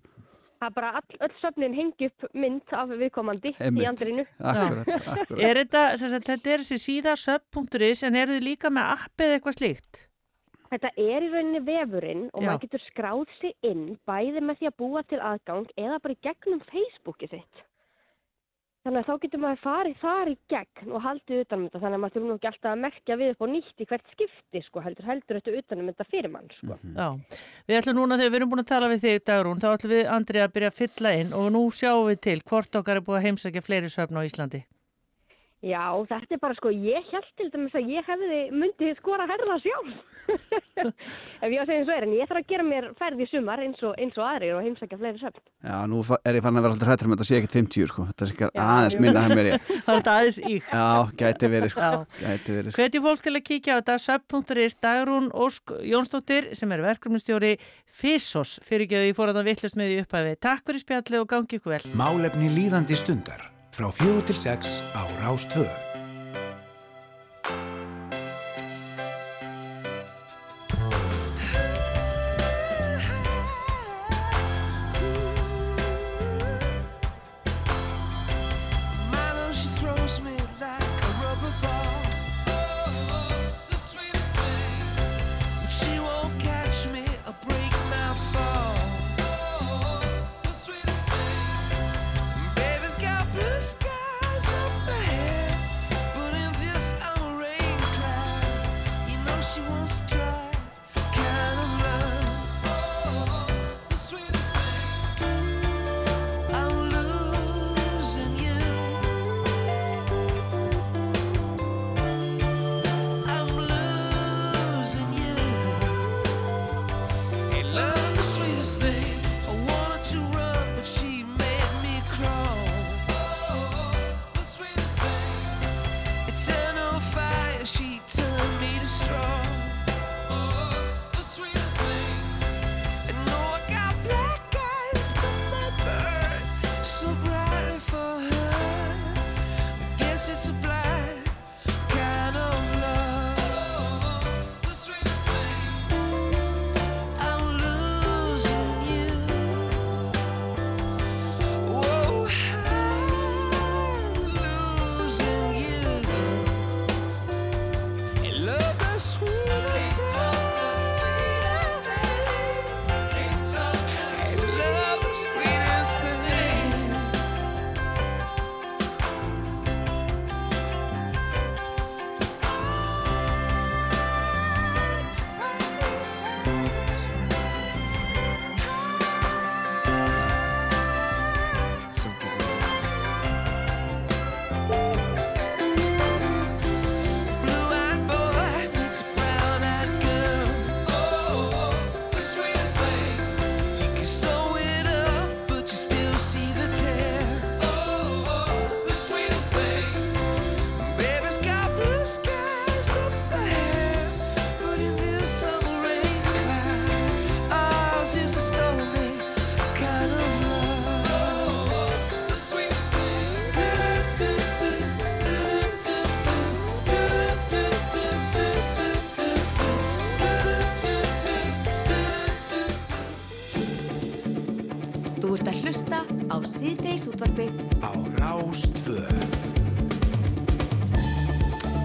[0.61, 3.81] Það er bara all, öll söfnin hengi upp mynd af viðkomandi Einmitt.
[3.81, 4.25] í andrinu.
[4.37, 5.41] Akkurat, akkurat.
[5.41, 9.25] Er þetta, sem sagt, þetta er þessi síða sub.is en eru þið líka með appið
[9.31, 10.03] eða eitthvað slíkt?
[10.71, 12.47] Þetta er í rauninni vefurinn og Já.
[12.47, 16.23] maður getur skráð sig inn bæði með því að búa til aðgang eða bara í
[16.23, 17.67] gegnum Facebookið sitt.
[18.81, 22.01] Þannig að þá getur maður farið þar í gegn og haldið utanum þetta þannig að
[22.01, 24.81] maður þurfum nú ekki alltaf að merkja við upp á nýtt í hvert skipti sko
[24.81, 26.77] heldur heldur þetta utanum þetta fyrir mann sko.
[26.95, 27.09] Já,
[27.67, 30.09] við ætlum núna þegar við erum búin að tala við þig Dagrún, þá ætlum við
[30.15, 33.19] Andri að byrja að fylla inn og nú sjáum við til hvort okkar er búið
[33.19, 34.63] að heimsækja fleiri söfn á Íslandi.
[35.61, 39.61] Já, þetta er bara sko, ég held til dæmis að ég hefði myndið skora herða
[39.61, 40.10] sjálf.
[41.41, 43.21] Ef ég á að segja eins og er, en ég þarf að gera mér ferð
[43.21, 45.43] í sumar eins og, eins og aðrir og heimsækja fleiri söfn.
[45.65, 47.91] Já, nú er ég fann að vera alltaf hrættur um að þetta sé ekkert 50
[47.91, 48.05] sko.
[48.11, 49.67] Þetta ekki Já, aðeins minna hefur mér ég.
[49.85, 50.71] Það er þetta aðeins íkt.
[50.71, 50.87] Já,
[51.21, 51.91] gæti verið sko.
[51.91, 52.23] Já.
[52.23, 52.81] Gæti verið sko.
[52.81, 57.53] Hvetjum fólk til að kíkja á þetta sub.is Dagrún Ósk Jónsdóttir sem er verkefnustjóri
[58.01, 60.35] FISOS fyrir ekki að ég fór að það vittlust með í upphæfi.
[60.41, 61.85] Takk fyrir spjalli og gangi ykkur vel.
[61.99, 65.90] Málefni líðandi stundar frá fjögur til sex á Rástvö.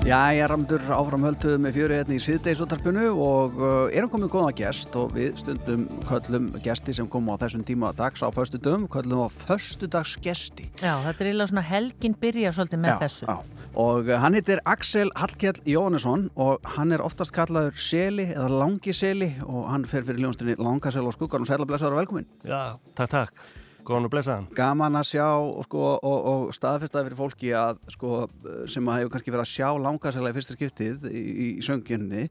[0.07, 4.95] Jæja, Ramdur, áfram hölduð með fjöri hérna í síðdeisútarpinu og uh, erum komið góða gest
[4.95, 9.25] og við stundum köllum gesti sem kom á þessum tíma dags á föstu dögum, köllum
[9.27, 10.69] á föstu dags gesti.
[10.79, 13.27] Já, þetta er eiginlega svona helgin byrja svolítið með Já, þessu.
[13.27, 13.67] já.
[13.83, 18.95] Og uh, hann heitir Axel Hallkjell Jónesson og hann er oftast kallaður Seli eða Langi
[18.95, 22.31] Seli og hann fer fyrir ljónstinni Langasel og skuggar og sæla blessaður og velkomin.
[22.47, 23.49] Já, takk, takk.
[23.87, 24.47] Góðan og blessaðan.
[24.57, 25.26] Gaman að sjá
[25.62, 28.24] sko, og, og staðfestaði fyrir fólki að sko,
[28.70, 32.26] sem að hefur kannski verið að sjá langasæla í fyrsta skiptið í, í söngjunni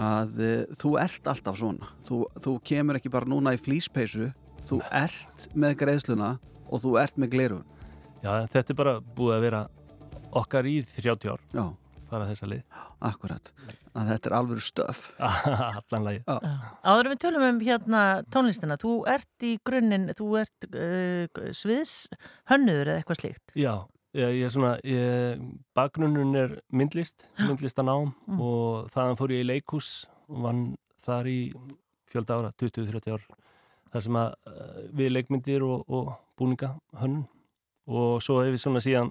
[0.00, 1.92] að uh, þú ert alltaf svona.
[2.08, 4.30] Þú, þú kemur ekki bara núna í flýspeysu,
[4.64, 6.34] þú ert með greiðsluna
[6.72, 7.64] og þú ert með glerun.
[8.24, 9.64] Já, þetta er bara búið að vera
[10.40, 11.44] okkar í 30 ár.
[11.52, 11.66] Já.
[12.14, 12.60] Fara þessa lið.
[13.10, 13.48] Akkurat.
[13.98, 15.00] Að þetta er alveg stöf.
[15.80, 16.20] Allan lagi.
[16.28, 16.52] Já.
[16.86, 21.94] Áður en við tölum um hérna tónlistina, þú ert í grunninn, þú ert uh, sviðs
[22.52, 23.54] hönnuður eða eitthvað slíkt.
[23.58, 23.72] Já,
[24.14, 25.42] ég, ég er svona, ég,
[25.74, 28.38] bakgrunnun er myndlist, myndlistanám Mm.
[28.40, 29.88] og þaðan fór ég í leikhús
[30.30, 30.62] og vann
[31.04, 31.38] þar í
[32.14, 33.26] fjölda ára, 20-30 ár.
[33.92, 36.70] þar sem að uh, við leikmyndir og, og búninga
[37.02, 37.26] hönnun
[37.90, 39.10] og svo hefur svona síðan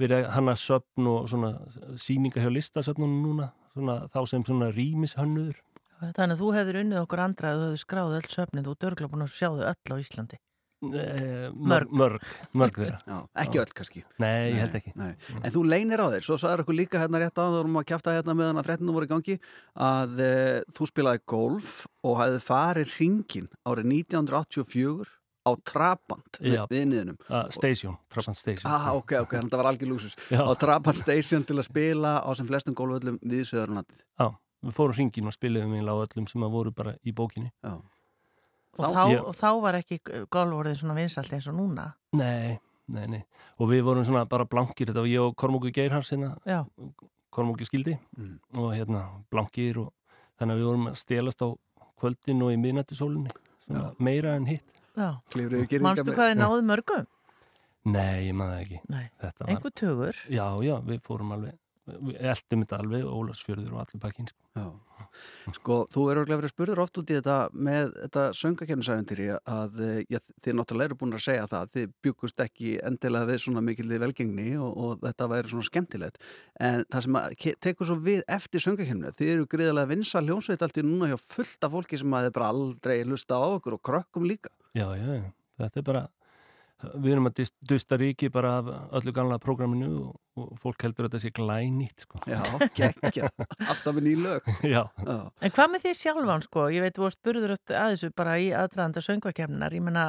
[0.00, 1.54] verið að hanna söfn og svona
[2.00, 5.58] síninga hjá listasöfnunum núna svona, þá sem svona rýmishönnuður.
[6.00, 8.86] Þannig að þú hefur unnið okkur andra að þú hefur skráð öll söfnið, þú ert
[8.90, 10.40] örgulega búin að sjá þau öll á Íslandi.
[10.80, 11.90] Eh, Mörg.
[11.92, 12.22] mörg,
[12.56, 12.98] mörg þeirra.
[13.04, 14.00] Já, ekki öll kannski.
[14.22, 14.92] Nei, ég held ekki.
[14.96, 15.10] Nei.
[15.44, 17.88] En þú leynir á þér, svo sagður okkur líka hérna rétt á það vorum að
[17.90, 19.36] kjafta hérna meðan að fréttinu voru í gangi
[19.76, 20.30] að e,
[20.72, 27.96] þú spilaði golf og hafði farið hringin árið 1984 á Trabant við niðunum uh, Station,
[28.12, 28.70] Trabant Station.
[28.70, 30.40] Ah, ok, ok, þannig að það var algjör lúksus Já.
[30.44, 34.26] á Trabant Station til að spila á sem flestum golföllum við Söðurlandið Já,
[34.66, 37.50] við fórum hringin og spiliðum á öllum sem að voru bara í bókinni.
[37.64, 37.78] Já.
[38.78, 39.96] Og Þá- þá, Ég- og þá var ekki
[40.30, 41.88] golvorðin svona vinsalt eins og núna.
[42.14, 43.24] Nei, nei, nei.
[43.58, 46.60] Og við vorum svona bara blankir þetta var ég og Kormóki Geirhans hérna Já.
[47.32, 48.38] Kormóki skildi Mm.
[48.58, 49.92] og hérna blankir og
[50.38, 51.48] þannig að við vorum að stelast á
[52.00, 53.30] kvöldin og í miðnættisólinni
[53.98, 54.79] meira en hitt
[55.84, 57.08] Með- hvað þið náðu mörgum?
[57.90, 60.16] Nei, ég maður ekki var, Einhver tugur?
[60.28, 61.56] Já, já, við fórum alveg
[61.90, 64.38] við eldum þetta alveg, Ólafsfjörður og allir bakinn sko.
[64.58, 64.66] Já.
[65.56, 70.00] Sko, þú eru örugglega verið spurður oft út í þetta með þetta söngakefnisæventýri að eh,
[70.12, 74.02] já, þið náttúrulega eru búin að segja það þið byggust ekki endilega við svona mikilvæg
[74.04, 76.20] velgengni og, og þetta væri svona skemmtilegt
[76.68, 80.82] en það sem að tekur svo við eftir söngakefninu, þið eru greiðlega vinsa hljómsveit allt
[80.82, 83.84] í núna hjá fullt af fólki sem að þið bara aldrei lusta á okkur og
[83.86, 85.20] krökkum líka Já, já,
[85.60, 86.02] þetta er bara
[86.94, 88.68] við erum að dust- dusta ríki bara af
[89.00, 92.20] öllu gamla prógraminu og, og fólk heldur að þetta sé glænýtt sko.
[92.30, 92.38] Já,
[92.78, 93.28] geggja,
[93.66, 96.64] alltaf með ný lög Já, Já, En hvað með því sjálfan sko?
[96.72, 99.76] Ég veit, þú varst spurður öll að þessu bara í aðdraðanda söngvakefninar.
[99.76, 100.06] Ég menna,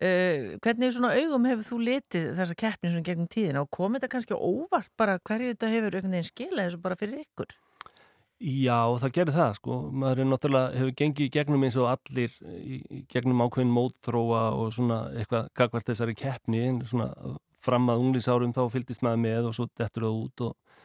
[0.00, 4.08] uh, hvernig svona augum hefur þú litið þessa keppni sem gegnum tíðina og kom þetta
[4.16, 7.52] kannski óvart bara hverju þetta hefur einhvern veginn skilað þessu bara fyrir ykkur?
[8.38, 9.76] Já, það gerir það sko.
[9.98, 12.76] Maður er náttúrulega, hefur gengið í gegnum eins og allir í,
[13.10, 17.08] gegnum ákveðin mótþróa og svona eitthvað gagvart þessari keppni svona
[17.58, 20.76] fram að unglísárum þá fylgdist maður með og svo dettur það út og,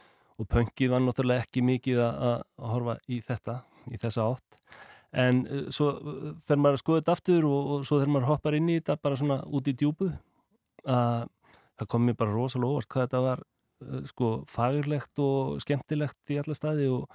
[0.42, 2.42] og pöngið var náttúrulega ekki mikið að,
[2.72, 4.58] horfa í þetta, í þessa átt.
[5.24, 8.28] En uh, svo uh, fer maður að skoða þetta aftur og, og svo þegar maður
[8.32, 10.10] hoppar inn í þetta bara svona út í djúbu
[10.90, 11.30] að
[11.78, 16.42] það kom mér bara rosalega óvart hvað þetta var uh, sko fagurlegt og skemmtilegt í
[16.42, 17.06] alla staði og,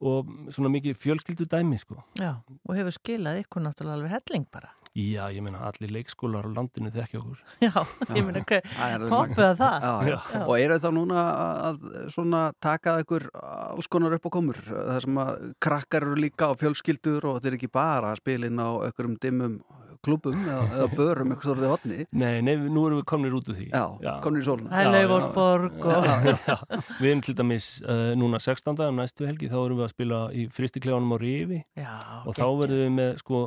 [0.00, 2.02] og svona mikið fjölskyldu dæmi sko.
[2.20, 2.34] Já,
[2.68, 4.72] og hefur skilað ykkur náttúrulega alveg helling bara.
[4.96, 7.40] Já, ég meina allir leikskólar á landinu þekki okkur.
[7.66, 7.72] Já,
[8.16, 9.86] ég meina hvað, Það er- það.
[9.86, 10.40] Já, já.
[10.46, 11.24] Og eru þá núna
[11.70, 11.82] að
[12.14, 16.52] svona taka ykkur alls konar upp á komur það sem að krakkar eru líka á
[16.56, 19.58] fjölskyldur og þetta er ekki bara að spila inn á einhverjum dimmum
[20.06, 23.58] klubum eða, eða börum eitthvað stórðið hotni Nei, nei, nú erum við komnir út úr
[23.58, 23.66] því.
[23.72, 26.08] Já, komnir í sóluna Það Laufásborg og...
[26.08, 26.56] Já, já, já.
[27.00, 28.82] Við erum til dæmis uh, núna 16.
[28.86, 31.94] um næstu helgi, þá erum við að spila í fristiklefanum á Rifi Já,
[32.24, 33.42] og þá verðum við með sko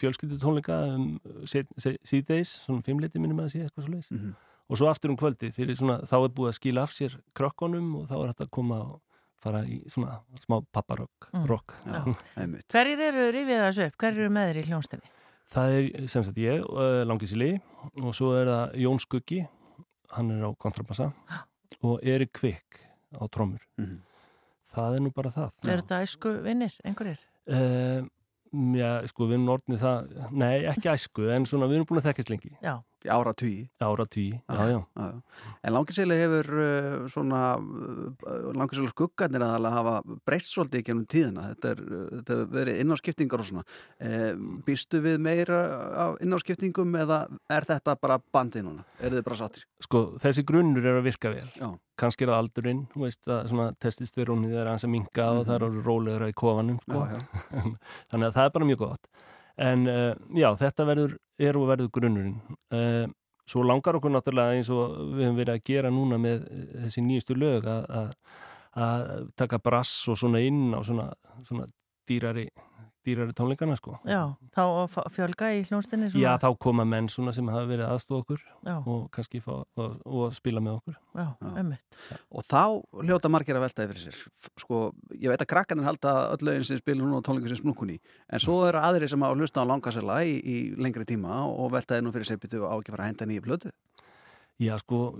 [0.00, 1.10] fjölskyldu tónleika um,
[1.46, 4.10] síðdeis, svona fimmleiti minnum að sé eitthvað svo leis.
[4.14, 4.38] Mhm.
[4.70, 7.88] Og svo aftur um kvöldi, fyrir svona, þá er búið að skila af sér krökkunum
[7.98, 9.00] og þá er þetta að koma og
[9.42, 11.30] fara í svona smá papparokk.
[11.32, 11.48] Mm.
[11.90, 12.02] Já.
[12.74, 13.96] Hverjir eru rifið þessu upp?
[14.02, 15.12] Hverjir eru með þér í hljónstinni?
[15.50, 17.56] Það er sem sagt ég, uh, Langísili
[18.04, 19.40] og svo er það Jón Skuggi
[20.14, 21.08] hann er á kontrabassa
[21.82, 22.78] og Erik Kvik
[23.18, 23.98] á trommur Mhm.
[24.74, 27.18] það er nú bara það Er þetta æsku vinnir, einhverjir?
[27.50, 28.06] uh,
[28.50, 32.08] Já, sko, við erum orðnið það nei, ekki æsku, en svona við erum búin að
[32.10, 32.80] þekkast lengi Já.
[33.08, 35.08] Ára tugi Ára tugi, já, já, já.
[35.64, 39.94] En langisili hefur uh, svona uh, langisili skuggarnir aðalega hafa
[40.28, 43.64] breyst svolítið ekki ennum tíðina þetta er, uh, þetta hefur verið innáskiptingar og svona
[44.66, 45.60] Býstu við meira
[46.04, 47.22] af innáskiptingum eða
[47.52, 48.84] er þetta bara bandið núna?
[49.00, 49.64] Er þið bara sattir?
[49.84, 51.70] Sko, þessi grunnur er að virka vel Já.
[52.00, 55.56] kannski er það aldurinn, þú veist að svona testistyrónið er aðeins að minka og það
[55.56, 57.04] er orðið rólegur í kofanum sko.
[57.04, 57.10] Mhm.
[57.16, 57.66] Já,
[58.12, 59.12] þannig að það er bara mjög gott
[59.60, 62.38] en uh, já, þetta verður er og verður grunnurinn.
[62.72, 63.06] Uh,
[63.50, 67.02] svo langar okkur náttúrulega eins og við höfum verið að gera núna með eh, þessi
[67.02, 68.12] nýjustu lög að
[69.34, 71.08] taka brass og svona inn á svona,
[71.42, 71.64] svona
[72.06, 72.44] dýrari
[73.06, 73.96] dýrari tónleikana sko.
[74.08, 78.42] Já, þá fjölga í hljónstinni Já, þá koma menn svona sem hafa verið aðstóð okkur
[78.66, 78.74] Já.
[78.78, 80.98] og kannski fá og, og spila með okkur.
[81.16, 82.00] Já, einmitt.
[82.30, 82.62] Og þá
[83.04, 84.20] hljóta margir að velta yfir sér.
[84.60, 84.82] Sko,
[85.16, 88.42] ég veit að krakkanir halda öll lögin sem spila núna á tónleikum sem smnúkunni en
[88.42, 92.04] svo eru aðri sem á að hlusta á langasela í, í lengri tíma og veltaði
[92.04, 93.72] nú fyrir byttu á ekki að fara að henda nýju blödu
[94.60, 95.14] Já, sko,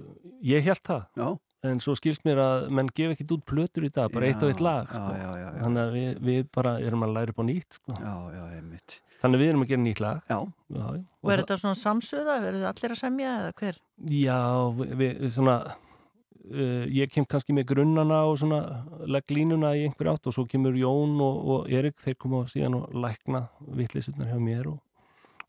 [0.45, 1.07] ég held það.
[1.16, 1.28] Já.
[1.66, 4.44] En svo skilst mér að menn gef ekki út plötur í dag, bara Já, eitt
[4.46, 5.00] og eitt lag sko.
[5.12, 5.50] já, já, já.
[5.61, 7.98] þannig að við, við bara erum að læra upp á nýtt sko.
[8.00, 10.38] Já, já, einmitt Þannig að við erum að gera nýtt lag Já,
[10.72, 11.04] já, já.
[11.20, 12.38] Og er þetta svona samsöða?
[12.46, 13.80] Verður þið allir að semja eða hver?
[14.16, 14.38] Já,
[14.80, 18.61] við, við svona uh, ég kem kannski með grunnana og svona
[19.04, 22.78] legg línuna í einhver átt og svo kemur Jón og, og Erik þeir koma síðan
[22.80, 23.44] og lækna
[23.76, 24.80] vittlisutnar hjá mér og,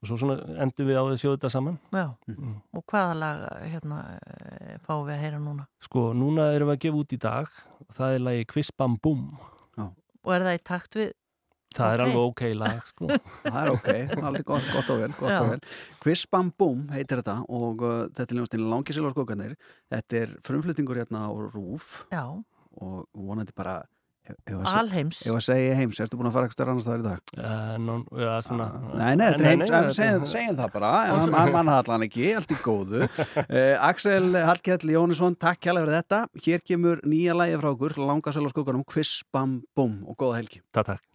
[0.02, 1.78] og svo svona endur við á að sjóða þetta saman.
[1.94, 2.56] Já, Mm.
[2.74, 5.68] og hvaða lag hérna eh, fáum við að heyra núna?
[5.80, 7.48] Sko, núna erum við að gefa út í dag.
[7.94, 9.38] Það er lagi Quiz Bam Boom
[10.24, 11.12] Og er það í takt við?
[11.74, 12.06] Það er Ok.
[12.06, 13.08] alveg ok lag sko.
[13.48, 13.88] það er ok,
[14.28, 15.60] aldrei gott, gott og vel, og vel.
[16.04, 19.56] Quiz Bam Boom heitir þetta og uh, þetta er ljónstinn Langisil og skókanir
[19.90, 22.26] þetta er frumflutningur hérna á Rúf Já,
[22.82, 23.80] og vonandi bara
[24.72, 25.22] alheims.
[25.26, 27.22] ef að segja heims, ertu búin að fara eitthvað annars staðar í dag?
[27.38, 30.92] uh, non, ja, svona, Nei, nei, þetta er heims, þetta- segjum, segjum það bara.
[31.06, 33.02] En hann- hann mann það allan ekki, allt í góðu.
[33.50, 38.46] Uh, Axel Hallkjell Jónisson takk kjærlega fyrir þetta, hér kemur nýja lægi frá okkur, Langasel
[38.46, 40.62] og skókanum Quiz Bam Boom og góða helgi.
[40.72, 41.08] Takk, takk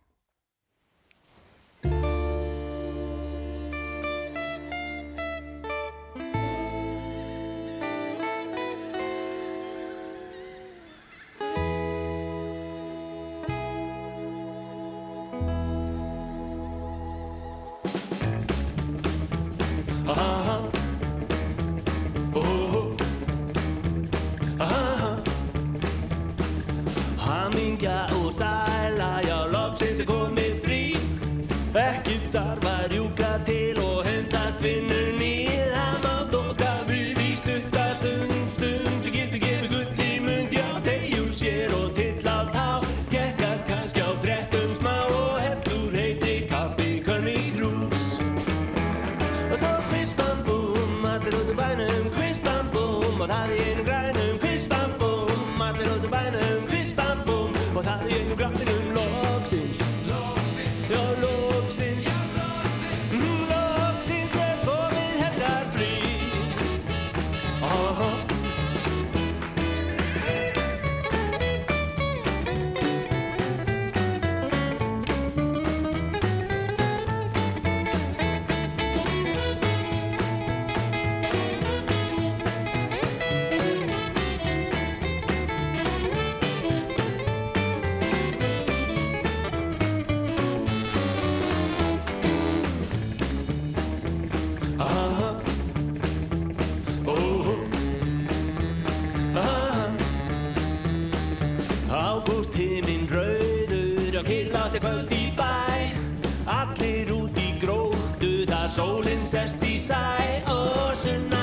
[109.26, 111.28] sixty-side ocean.
[111.32, 111.35] Oh,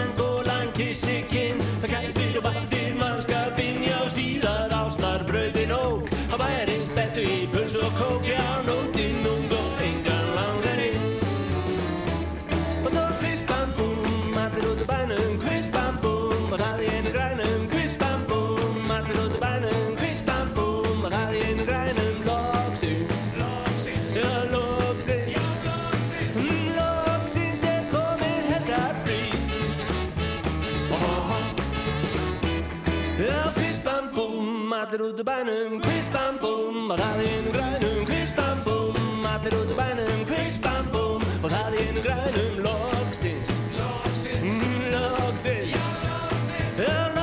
[34.94, 36.92] allir út úr bænum, kviss bam bum.
[36.92, 39.26] Og það í einu grænum, kviss bam bum.
[39.26, 41.22] Allir út úr bænum, kviss bam bum.
[41.44, 43.50] Og það í einu grænum, loksins.
[43.74, 47.23] Mm, loksins, loksins, loksins.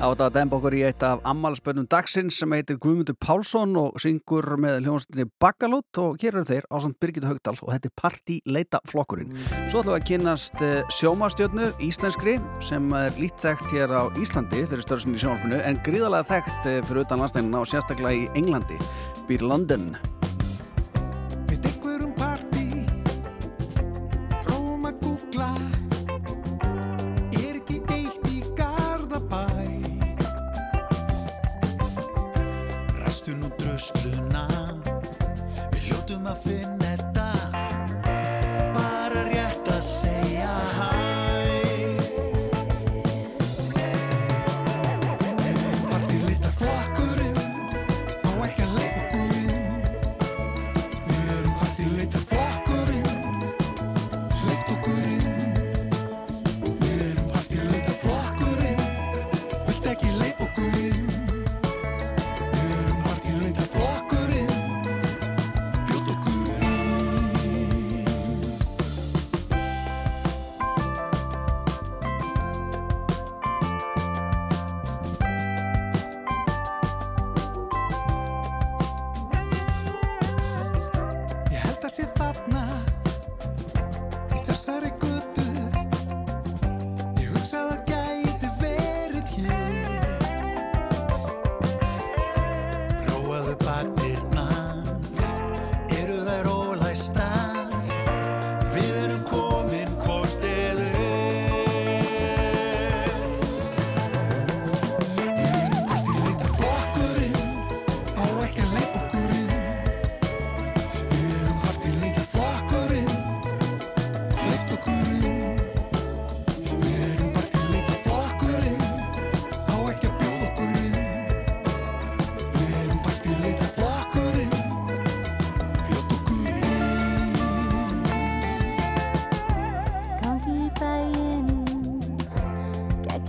[0.00, 4.46] Átt að demba okkur í eitt af ammalspönnum dagsins sem heitir Guðmundur Pálsson og syngur
[4.56, 8.80] með hljómsnýri Bakalút og hér eru þeir ásand Birgit Haugdal og þetta er Parti Leita
[8.88, 9.34] flokkurinn.
[9.68, 14.86] Svo ætlum við að kynast eh, sjómastjötnu íslenskri sem er líttækt hér á Íslandi þeirri
[14.86, 18.80] störðsinn í sjónalpunnu en gríðalega þægt eh, fyrir utan landstænina og sérstaklega í Englandi,
[19.28, 19.92] býr London.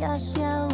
[0.02, 0.71] 家乡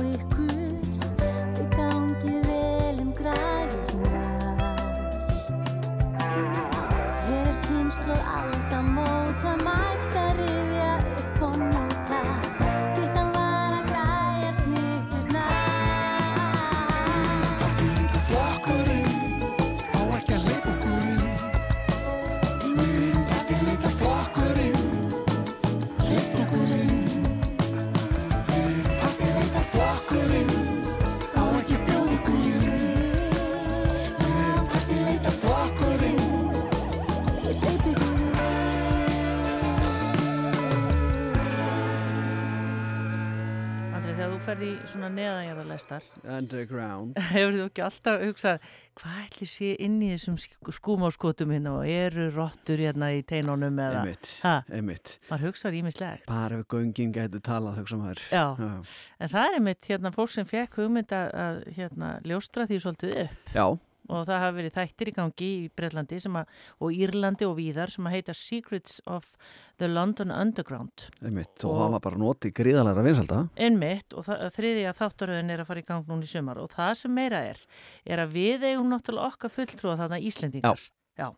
[44.91, 46.05] svona neðanjæðarleistar
[46.37, 47.17] Underground.
[47.33, 48.67] Hefur þú ekki alltaf hugsað
[48.97, 50.37] hvað ætlir sé inn í þessum
[50.77, 54.03] skúmáskotum hérna og eru rottur hérna í teinónum eða?
[54.03, 54.31] Emmitt,
[54.73, 58.45] emmitt Maður hugsaður ímislegt Bara við göngin getur talað hugsaðum þær Já.
[58.57, 58.71] Já,
[59.19, 63.53] en það er einmitt hérna fólk sem fekk hugmynd að hérna ljóstra því svolítið upp.
[63.53, 63.67] Já.
[64.07, 68.07] Og það hafi verið þættir í gangi í Breitlandi að, og Írlandi og víðar sem
[68.07, 69.33] að heita Secrets of
[69.77, 74.93] The London Underground Einmitt, og, og það var bara notið gríðalega vinselda Einmitt, og þriðja
[74.97, 77.63] þáttaröðin er að fara í gang núna í sömar og það sem meira er,
[78.05, 80.93] er að við eigum náttúrulega okkar fulltrúa þarna Íslendingar Já.
[81.17, 81.31] Já,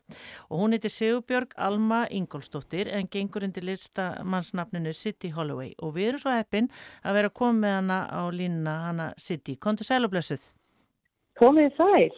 [0.52, 6.24] og hún heitir Sigurbjörg Alma Ingolstóttir en gengur undir listamannsnafninu City Holloway og við erum
[6.26, 6.68] svo heppin
[7.00, 9.56] að vera komið með hana á línuna hana City.
[9.56, 10.50] Kontur sælublessuð?
[11.40, 12.12] Komið sæl.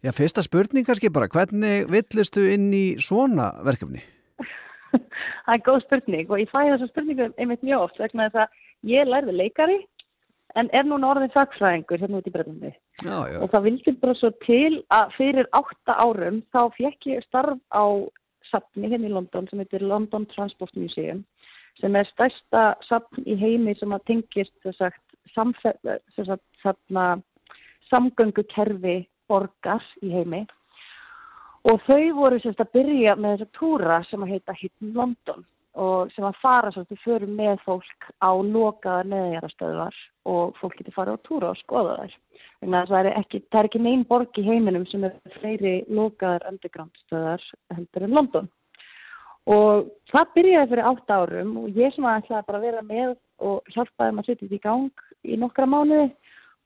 [0.00, 4.00] Já, fyrsta spurning kannski bara, hvernig villistu inn í svona verkefni?
[5.46, 8.92] Það er góð spurning og ég fæ þessa spurningu einmitt mjög oft vegna þess að
[8.92, 9.78] ég lærði leikari
[10.60, 13.38] en er núna orðin sagfræðingur hérna út í já.
[13.40, 17.84] Og það vildi bara svo til að fyrir átta árum þá fekk ég starf á
[18.50, 21.24] safni hérna í London sem heitir London Transport Museum
[21.80, 24.82] sem er stærsta safn í heimi sem að tengist þess
[26.28, 27.22] að
[27.92, 28.98] samgöngukerfi
[29.30, 30.44] borgar í heimi
[31.70, 35.44] og þau voru sérst að byrja með þessa túra sem að heita Hidden London
[35.82, 41.16] og sem að fara svolítið fyrir með fólk á lokaðar neðjarastöðvar og fólk getur farið
[41.16, 42.16] á túra og skoða þær.
[42.60, 45.76] Þannig að það er ekki, það er ekki neinn borg í heiminum sem er fleiri
[45.88, 47.46] lokaðar undergroundstöðar
[47.76, 48.50] heldur en London.
[49.50, 53.14] Og það byrjaði fyrir átt árum og ég sem að ætlaði bara að vera með
[53.42, 56.04] og hjálpaði maður að setja þetta í gang í nokkra mánuði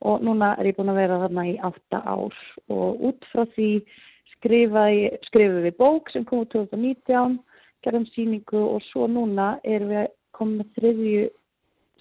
[0.05, 2.35] og núna er ég búin að vera þarna í átta ár
[2.69, 3.71] og út frá því
[4.37, 7.39] skrifaði, skrifaði við bók sem kom úr 2019
[7.85, 10.07] gerðum síningu og svo núna erum við
[10.37, 11.27] komið með þriðju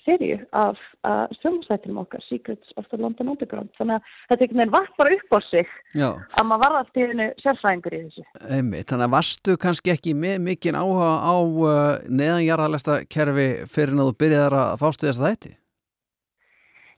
[0.07, 3.73] serju af uh, sjónastættinum okkar, Secrets of the London Underground.
[3.79, 6.09] Þannig að þetta einhvern veginn vart bara upp á sig Já,
[6.39, 8.25] að maður var alltaf einu sérfræðingur í þessu.
[8.47, 8.89] einmitt.
[8.91, 11.77] Þannig að varstu kannski ekki með mikinn áhuga á uh,
[12.07, 15.55] neðanjarðalesta kerfi fyrir að þú byrjaðar að fástu þess að þætti?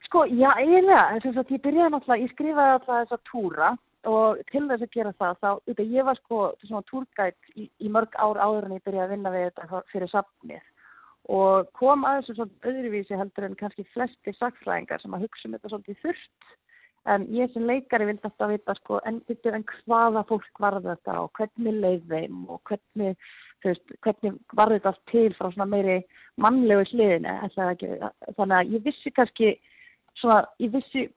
[0.09, 3.73] Sko, já, eiginlega, þess að ég byrjaði náttúrulega, ég skrifaði alltaf þessa túra
[4.07, 7.91] og til þess að gera það, þá, auðvitað, ég var sko svona túrgætt í, í
[7.91, 10.69] mörg ár áður en ég byrjaði að vinna við þetta fyrir safnið.
[11.29, 15.57] Og kom að þessu svona öðruvísi heldur en kannski flesti sakfræðingar sem að hugsa um
[15.57, 16.55] þetta svolítið þurft
[17.07, 21.31] en ég sem leikari vildi alltaf vita sko en, en hvaða fólk var þetta og
[21.37, 23.15] hvernig leið þeim og hvernig,
[23.65, 25.99] veist, hvernig var þetta allt til frá svona meiri
[26.41, 29.53] mannlegu hliðinu þannig að ég vissi kannski
[30.19, 31.07] svona, ég vissi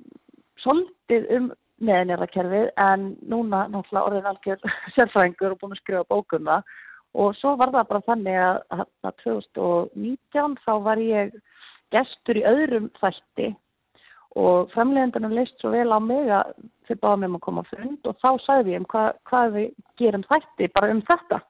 [0.62, 1.50] svolítið um
[1.82, 4.62] meðanjörðarkerfið en núna náttúrulega orðin algjör
[4.96, 6.76] sérfræðingur og búin að skrifa bókum það.
[7.12, 11.34] Og svo var það bara þannig að hérna 2019 þá var ég
[11.92, 13.50] gestur í öðrum þætti
[14.40, 16.54] og framleiðendunum leist svo vel á mig að
[16.88, 19.56] þau báða mig um að koma á fund og þá sagði ég um hvað, hvað
[19.58, 19.66] við
[20.00, 21.42] gerum þætti bara um þetta.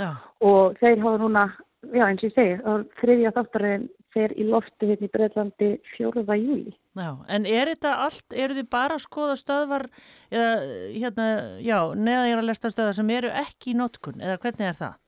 [0.00, 0.14] Já.
[0.40, 1.42] og þeir hafa núna,
[1.88, 6.24] já eins og ég segi, er þriðja þáttarinn fer í lofti hérna í Breitlandi 4.
[6.40, 6.74] júli.
[6.98, 9.86] Já, en er þetta allt, eru þið bara að skoða stöðvar
[10.30, 10.50] eða,
[10.96, 11.28] hérna,
[11.62, 14.98] já, neðanjarðalesta stöðvar sem eru ekki í notkun eða hvernig er það?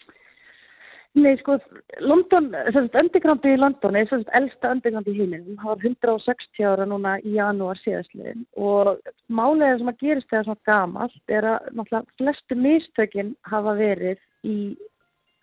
[1.12, 1.58] Nei, sko,
[2.00, 5.58] London, þessast undergroundi í London er þessast elsta undergroundi í heiminum.
[5.60, 8.94] Það var 160 ára núna í janúar síðastliðin og
[9.28, 14.56] málega sem að gerist þegar svona gamalt er að náttúrulega flestu mistökin hafa verið í,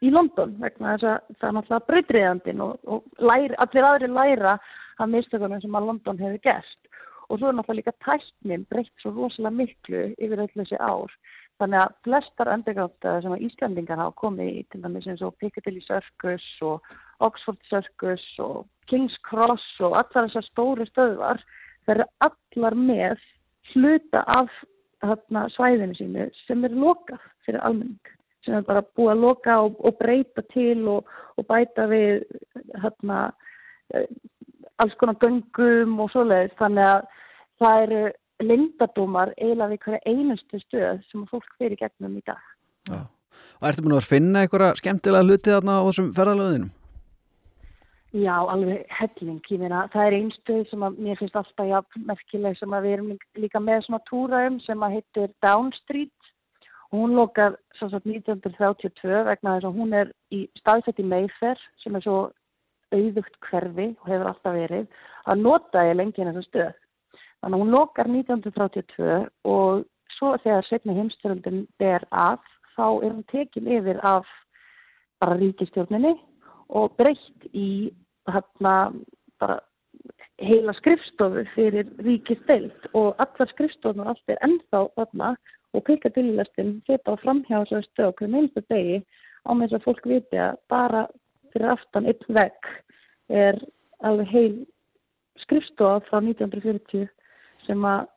[0.06, 4.54] í London vegna þess að það er náttúrulega breytriðandin og, og læri, allir aðri læra
[5.00, 6.80] af mistökunum sem að London hefur gert.
[7.30, 11.14] Og svo er náttúrulega líka tæknin breytt svo rosalega miklu yfir öll þessi ár.
[11.60, 15.82] Þannig að flestar undergráttaði sem að Íslandingar hafa komið í, til dæmis eins og Piccadilly
[15.84, 16.94] Circus og
[17.26, 21.44] Oxford Circus og King's Cross og allar þessar stóru stöðvar,
[21.90, 23.20] eru allar með
[23.74, 24.54] hluta af
[25.04, 28.14] hérna, svæðinu sínu sem er lokað fyrir almenning,
[28.46, 32.24] sem er bara búið að loka og, og breyta til og, og bæta við
[32.84, 33.20] hérna,
[33.94, 34.08] eh,
[34.80, 37.08] alls konar göngum og svoleiðis, þannig að
[37.60, 38.02] það eru
[38.40, 42.44] lindadómar eiginlega við hverja einustu stöð sem fólk fyrir gegnum í dag.
[42.88, 43.00] Já.
[43.60, 46.76] Og ertu búin að finna einhverja skemmtilega hluti þarna á þessum ferðalöðinum?
[48.10, 49.42] Já, alveg helling.
[49.52, 52.88] Ég meina, það er einn stöð sem að mér finnst alltaf ja, merkileg sem að
[52.88, 56.16] við erum líka með svona túra um sem að heitir Down Street
[56.94, 61.96] hún lokar svo svo 1932 vegna þess að hún er í staðsett í Mayfair sem
[61.96, 62.20] er svo
[62.96, 64.88] auðugt hverfi og hefur alltaf verið
[65.30, 66.72] að nota ég lengi en þessu stöð.
[67.40, 69.86] Þannig að hún lokar 1932 og
[70.18, 72.42] svo þegar setni heimstöröldin ber að
[72.76, 74.28] þá er hún tekin yfir af
[75.22, 76.16] bara ríkistjórninni
[76.70, 77.92] og breytt í
[78.30, 78.76] hérna
[79.40, 79.60] bara
[80.40, 85.34] heila skrifstofu fyrir ríkisteild og allar skrifstofnur allt er ennþá þarna
[85.74, 89.00] og Piccadilly-lestin fyrir bara framhjá þessari stöð okkur minnstu degi
[89.46, 91.04] á með þess að fólk viti að bara
[91.54, 92.72] fyrir aftan einn vegg
[93.44, 93.60] er
[94.06, 94.56] alveg heil
[95.44, 97.08] skrifstofa frá 1940
[97.68, 98.08] sem að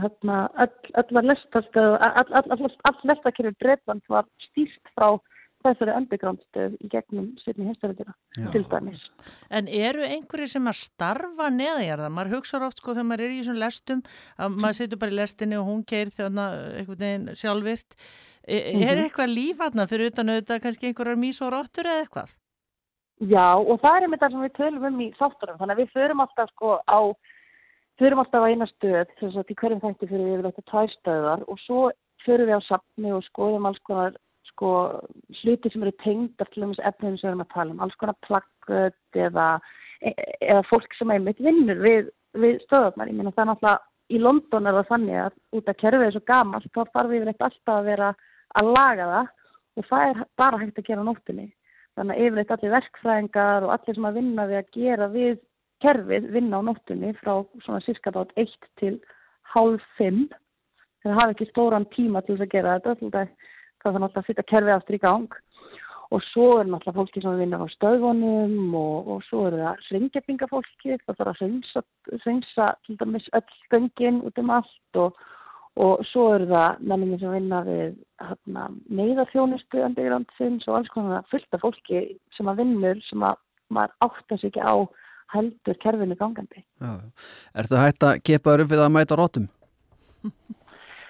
[0.00, 5.16] hérna, all, all var lestastöð, all, all, all, lestakirur Breitland var stýrt frá
[5.64, 8.14] þessari undergroundstöð í gegnum sérni hinstaröldina
[8.52, 9.02] til dæmis.
[9.50, 12.08] En eru einhverju sem að starfa neðjarða?
[12.08, 14.02] Maður hugsaður oft sko þegar maður er í þessum lestum
[14.40, 17.96] að maður setur bara í lestinni og hún geir þannig einhvern veginn sjálfvirt.
[18.48, 18.82] Er, Mhm.
[18.88, 22.30] er eitthvað líf aðna fyrir utan auðvitað kannski einhverjar mís og róttur eða eitthvað?
[23.20, 25.90] Já, og það er einmitt það sem við tölum um í þáttunum, þannig að við
[25.92, 27.00] förum alltaf sko á,
[28.00, 30.88] förum alltaf á eina stöð, þess að í hverjum þætti fyrir við yfir þetta tvær
[30.96, 31.90] stöðar og svo
[32.24, 34.16] förum við á safni og skoðum alls konar
[34.60, 35.00] sko
[35.40, 37.96] hluti sem eru tengdar til um þessu efnum sem við erum að tala um, alls
[38.00, 39.46] konar plakkut eða,
[40.04, 40.16] e-
[40.52, 43.08] eða fólk sem einmitt vinnur við, við stöðarnar.
[43.08, 43.78] Ég meina það er náttúrulega
[44.10, 47.30] í London er það þannig að út að kerfið er svo gamalt, þá þarf yfir
[47.32, 48.10] eitt alltaf að vera
[48.60, 49.30] að laga það
[49.80, 51.46] og það er bara hægt að gera á nóttunni.
[51.96, 55.38] Þannig að yfirleitt allir verkfræðingar og allir sem að vinna við að gera við
[55.80, 57.32] kerfið vinna á nóttunni frá
[57.64, 58.98] svona cirka dát 1 til
[59.54, 60.26] hálf 5.
[61.00, 63.24] Þeir hafa ekki stóran tíma til þess að gera þetta,
[63.80, 65.38] það þarf náttúrulega að setja kerfið aftur í gang.
[66.10, 70.96] Og svo er náttúrulega fólki sem vinna á stöðvonum og, og svo er það hringjafingafólki,
[71.04, 71.84] það þarf að
[72.24, 75.20] hreinsa til dæmis öll göngin út um allt og,
[75.78, 77.94] og svo er það menningi sem vinna við
[78.26, 82.02] hérna, neyðarþjónustu undirgrandsins og alls konar fullt af fólki
[82.34, 83.38] sem að vinnur sem að
[83.70, 84.74] maður áttar sig ekki á
[85.30, 86.64] heldur kerfinu gangandi.
[86.82, 86.98] Já.
[87.54, 89.46] Er það hægt að kepa þér upp við að mæta rótum?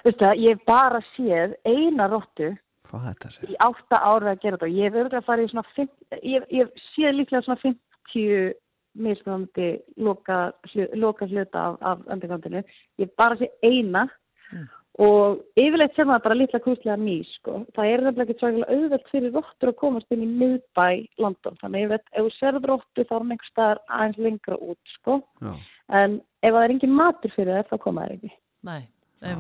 [0.05, 2.51] Veistu það, ég hef bara séð eina róttu
[2.91, 3.31] Hvað þetta?
[3.47, 5.93] í átta ára að gera þetta og ég hef örgulega farið í svona, fimm,
[6.23, 8.57] ég, ég séð líklega svona 50
[9.01, 9.69] mismunandi
[10.03, 10.41] loka,
[10.99, 12.65] loka hluta af, af undergroundinu.
[12.99, 14.09] Ég bara séð eina
[15.01, 17.61] og yfirleitt sem það bara litla kúslega mís sko.
[17.77, 20.89] Það er nefnilega ekki svo auðvelt fyrir róttur að komast inn í miðbæ
[21.23, 21.59] London.
[21.63, 24.95] Þannig ég veit, ef þú serð róttu þá er hann einhver staðar aðeins lengra út
[24.97, 25.21] sko.
[25.41, 25.53] Já.
[26.01, 28.33] En ef það er engin matur fyrir þær þá koma þær ekki.
[28.67, 28.83] Nei,
[29.21, 29.37] Er,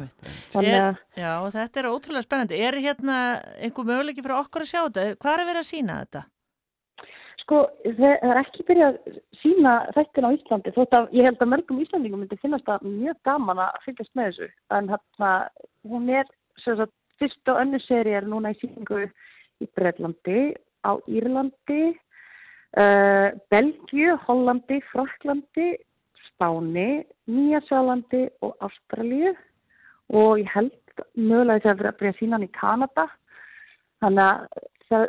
[0.60, 2.58] að- já, og þetta er ótrúlega spennandi.
[2.60, 3.16] Er hérna
[3.60, 5.16] einhver möguleiki fyrir okkur að sjá þetta?
[5.22, 6.22] Hvað er verið að sína þetta?
[7.40, 7.60] Sko,
[7.96, 11.80] það er ekki byrjað að sína þættin á Íslandi, þótt að ég held að mörgum
[11.82, 14.48] Íslandingum myndi finnast það mjög gaman að fylgjast með þessu.
[14.76, 15.30] En hérna,
[15.88, 16.28] hún er,
[16.62, 19.02] sem sagt, fyrst og önnu seri er núna í síningu
[19.60, 20.54] í Breitlandi,
[20.84, 21.82] á Írlandi,
[22.76, 25.72] uh, Belgíu, Hollandi, Fraklandi,
[26.28, 29.34] Spáni, Nýjasjálandi og Ástralíu
[30.10, 33.06] og ég held mögulega þess að vera að byrja að sína hann í Kanada.
[34.00, 35.06] Þannig að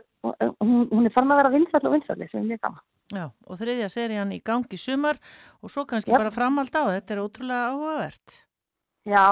[0.62, 2.86] hún, hún er farin að vera vinsall og vinsall sem mjög gaman.
[3.12, 5.20] Já, og þriðja serían í gangi sumar
[5.60, 6.22] og svo kannski Jep.
[6.22, 6.84] bara framhald á.
[6.96, 8.38] Þetta er ótrúlega áhugavert.
[9.10, 9.26] Já,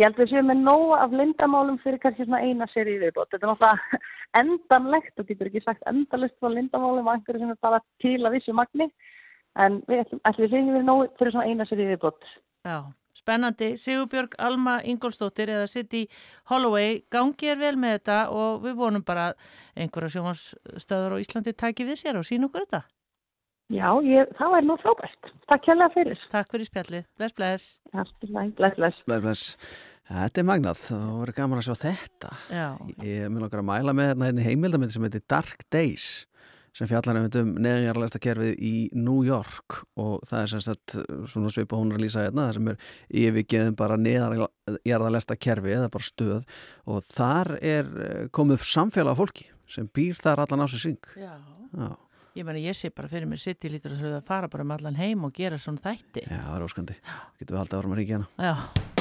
[0.00, 3.28] ég held að við séum með nóg af lindamálum fyrir kannski svona eina seri viðbót.
[3.30, 4.00] Þetta er náttúrulega
[4.40, 8.16] endanlegt og þetta er ekki sagt endalist frá lindamálum og einhverju sem er bara til
[8.24, 8.88] að vissu magni.
[9.60, 12.32] En við ætlum, ætlum við segjum við nóg fyrir svona eina seri viðbót.
[12.64, 12.78] Já,
[13.20, 13.72] spennandi.
[13.80, 16.06] Sigurbjörg Alma Ingolstóttir eða City
[16.50, 19.44] Holloway gangi er vel með þetta og við vonum bara að
[19.84, 22.82] einhverja sjómanstöður á Íslandi tæki við sér og sína okkur þetta.
[23.70, 25.30] Já, ég, það væri nú frábært.
[25.46, 26.22] Takk hérlega fyrir.
[26.32, 27.04] Takk fyrir spjallið.
[27.20, 27.68] Bless, bless.
[27.94, 28.16] Bless,
[28.58, 29.04] bless.
[29.06, 29.44] Bless, bless.
[30.10, 32.30] Þetta er magnað, það voru gaman að sjá þetta.
[32.50, 32.66] Já.
[33.06, 36.08] Ég mun okkar að mæla með hérna hérna heimildamindi sem heitir Dark Days
[36.80, 40.96] sem fjallar um neðinjarlæsta kerfið í New York og það er sem sagt
[41.28, 42.86] svona svipa hún er að lýsa hérna það sem er
[43.22, 49.20] yfirgeðum bara neðinjarlæsta kerfi eða bara stöð og þar er eh, komið upp samfélag af
[49.20, 51.12] fólki sem býr þar allan á sig syng.
[51.20, 51.34] Já.
[51.76, 51.90] Já.
[52.38, 55.26] Ég meni, ég sé bara fyrir mér City lítur að fara bara um allan heim
[55.26, 56.24] og gera svona þætti.
[56.24, 56.98] Já, það er óskandi.
[57.42, 58.32] Getum við haldið árum að ríkja hana.
[58.38, 58.99] Já.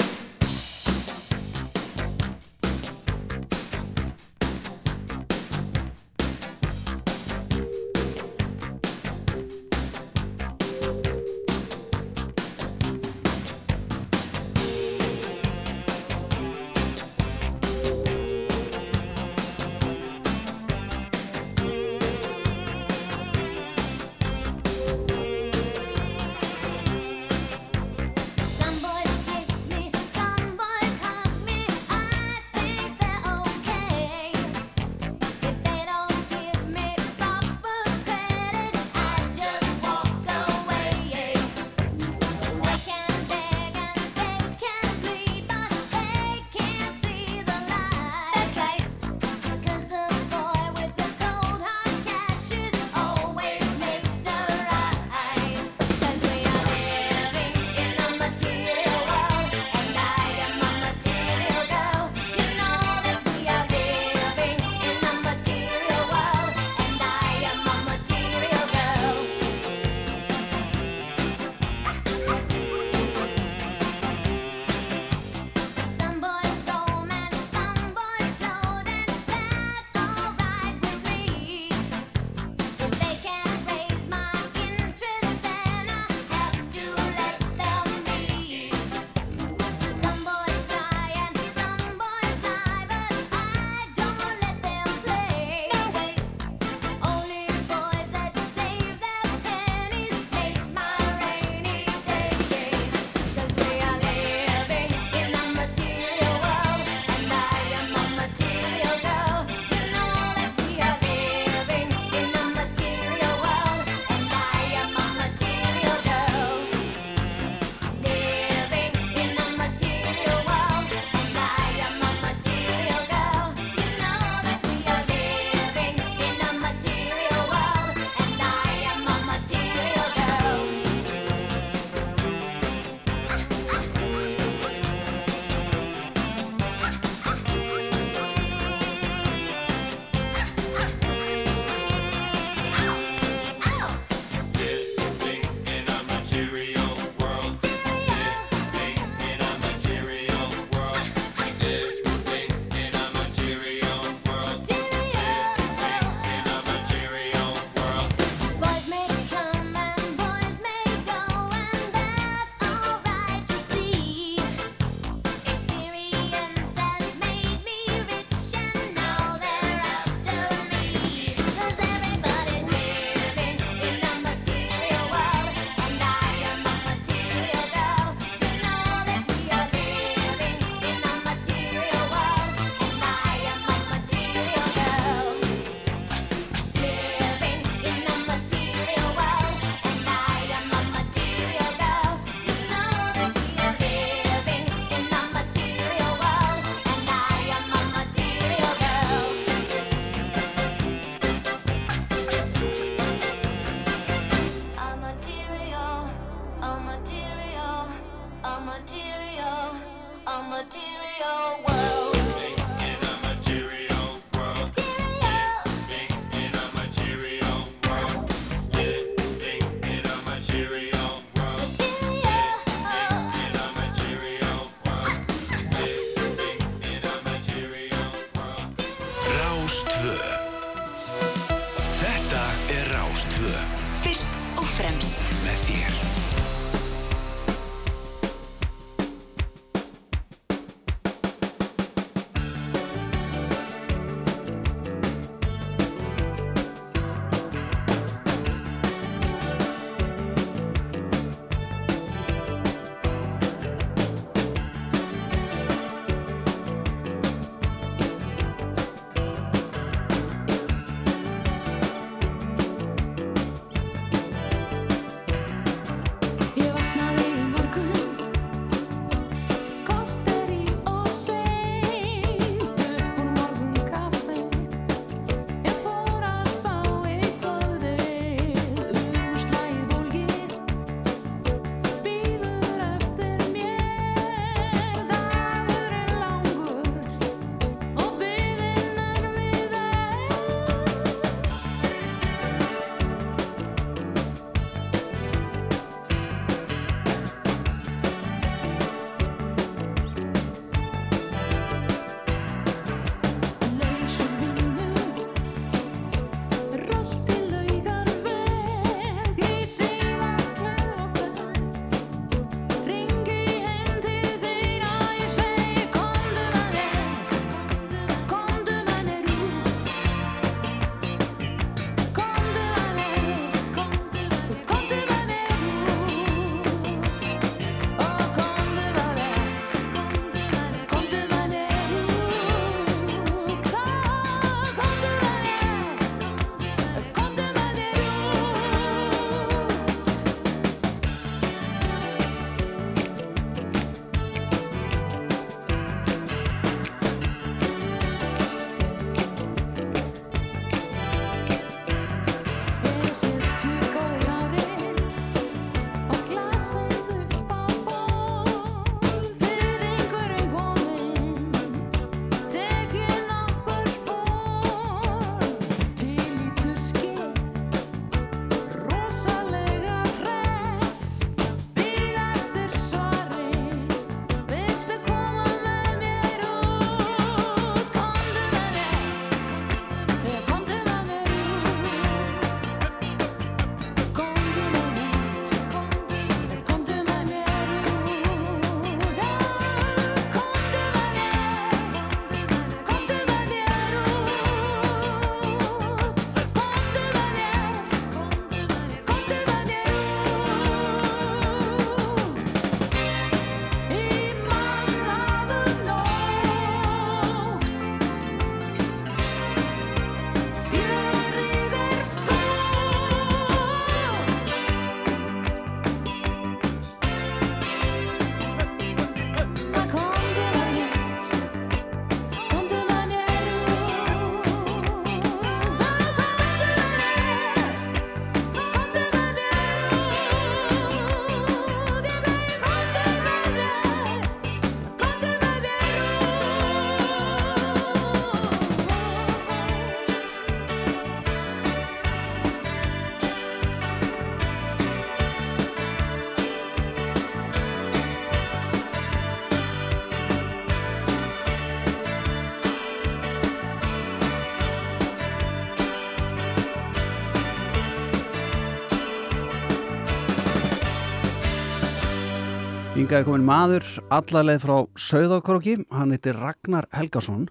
[463.10, 467.48] Inga er komin maður allarleið frá Sauðakróki, hann heitir Ragnar Helgason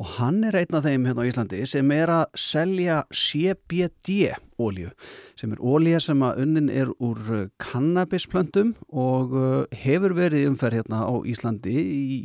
[0.00, 4.92] og hann er einn af þeim hérna á Íslandi sem er að selja CBD ólíu
[5.38, 10.80] sem er ólíja sem að unnin er úr uh, kannabisplöntum og uh, hefur verið umferð
[10.80, 12.18] hérna á Íslandi í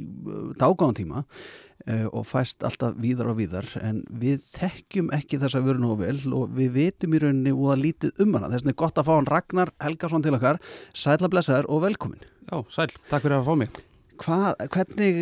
[0.59, 3.67] dágáðan tíma uh, og fæst alltaf víðar og víðar.
[3.83, 8.25] En við þekkjum ekki þessa vöru nógu vel og við vitum í rauninni úða lítið
[8.25, 8.51] um hana.
[8.51, 10.61] Þess vegna er gott að fá hann Ragnar Helgason til okkar.
[10.97, 13.81] Sætla blessaður og velkomin Já, sæl, takk fyrir að fá mig
[14.21, 15.17] Hvað, hvernig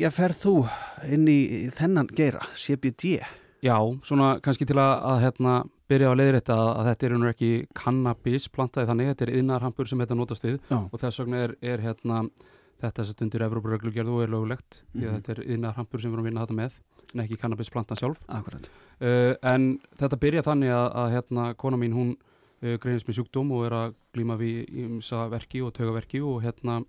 [0.00, 0.54] ég fer þú
[1.12, 1.38] inn í
[1.76, 3.18] þennan geira, CBD?
[3.60, 3.76] Já,
[4.06, 5.54] svona kannski til að, að hérna,
[5.90, 9.90] byrja á leiðrétta að, að þetta er nú ekki kannabis plantaði þannig, þetta er yðnarhampur
[9.90, 10.78] sem þetta notast við Já.
[10.80, 12.22] og þess vegna er, er hérna,
[12.80, 15.18] þetta sem stundir Evrópurreglugerð og er lögulegt því að Mhm.
[15.18, 16.78] þetta er yðnarhampur sem við erum að vinna þetta með
[17.12, 18.70] en ekki kannabis plantan sjálf Akkurat.
[19.02, 23.52] uh, En þetta byrja þannig að, að hérna, kona mín hún uh, greinist með sjúkdóm
[23.52, 26.80] og er að glíma við ímsa verki og taugaverki og hérna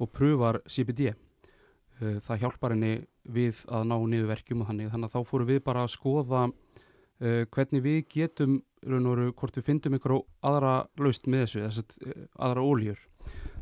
[0.00, 2.94] og pröfar CBD uh, það hjálpar henni
[3.30, 6.46] við að ná niður verkjum og þannig þannig að þá fórum við bara að skoða
[6.48, 10.16] uh, hvernig við getum raun og veru hvort við fyndum ykkur
[10.46, 13.02] aðra laust með þessu, þessi aðra óljur.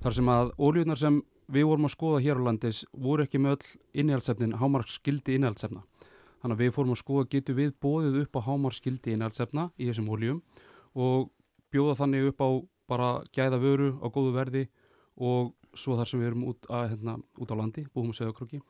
[0.02, 1.20] Þar sem að óljunar sem
[1.51, 3.70] við vorum að skoða hér á landis voru ekki með öll
[4.02, 5.82] innihaldsefnin, hámarkskildi innihaldsefna.
[6.39, 10.10] Þannig að við fórum að skoða getur við bóðið upp á hámarkskildi innihaldsefna í þessum
[10.15, 10.43] óljum
[10.94, 11.32] og
[11.73, 12.48] bjóða þannig upp á
[12.89, 14.65] bara gæða vöru á góðu verði
[15.19, 18.60] og svo þar sem við erum út, að, hérna, út á landi, búum og segjakröki,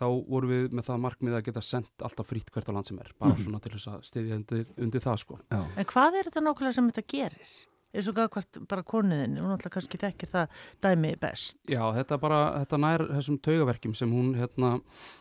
[0.00, 2.98] þá vorum við með það markmið að geta sendt alltaf frýtt hvert á land sem
[2.98, 3.44] er, bara Mhm.
[3.44, 5.38] svona til þess að stiðja undir, undir það sko.
[5.50, 5.60] Já.
[5.76, 7.46] En hvað er þetta nákvæmlega sem þetta gerir?
[7.94, 10.48] eins og gafkvært bara konuðin hún alltaf kannski þekkir það
[10.82, 14.80] dæmi best Já, þetta bara, þetta nær þessum taugaverkjum sem hún hérna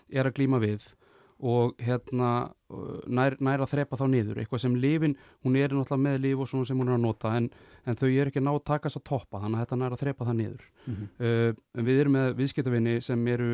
[0.09, 0.81] er að glíma við
[1.43, 2.29] og hérna
[2.71, 6.43] uh, nær, nær að þrepa þá niður, eitthvað sem lifin, hún er náttúrulega með lif
[6.43, 7.49] og svona sem hún er að nota en,
[7.83, 10.03] en þau er ekki ná að taka þess að toppa þannig að þetta nær að
[10.05, 10.65] þrepa það niður.
[10.85, 11.11] Mhm.
[11.19, 13.51] uh, en við erum með viðskiptavinni sem eru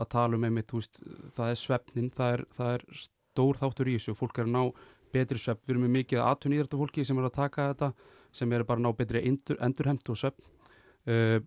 [0.00, 1.02] að tala um einmitt, veist,
[1.36, 4.62] það er svefnin, það er, það er stór þáttur í þessu, fólk er að ná
[5.12, 7.90] betri svefn, við erum með mikið aðtunýðrættu fólki sem er að taka þetta,
[8.32, 10.46] sem er bara að ná betri endur, endurhemd og svefn.
[11.02, 11.38] Uh,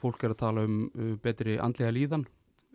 [0.00, 2.24] fólk er að tala um uh, betri andlega líðan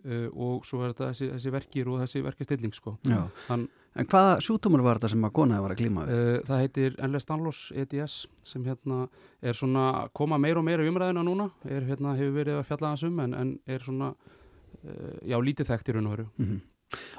[0.04, 2.96] uh, og svo er þetta þessi, þessi verkir og þessi verkastilling sko.
[3.08, 3.24] Já.
[3.48, 6.18] Hann, En hvaða sjútumur var þetta sem að konaði var að glíma við?
[6.20, 9.06] Uh, það heitir Enles-Danlos EDS sem hérna
[9.40, 12.90] er svona koma meira og meira í umræðina núna er hérna hefur verið að fjalla
[12.92, 16.64] þessum en, en er svona uh, já lítið þekkt í raun og veru Mhm.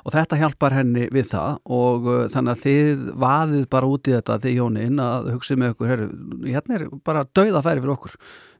[0.07, 4.13] Og þetta hjálpar henni við það og uh, þannig að þið vaðið bara út í
[4.15, 6.05] þetta þið hjónin að hugsið með okkur, herru,
[6.45, 8.13] hérna er bara dauða færi fyrir okkur,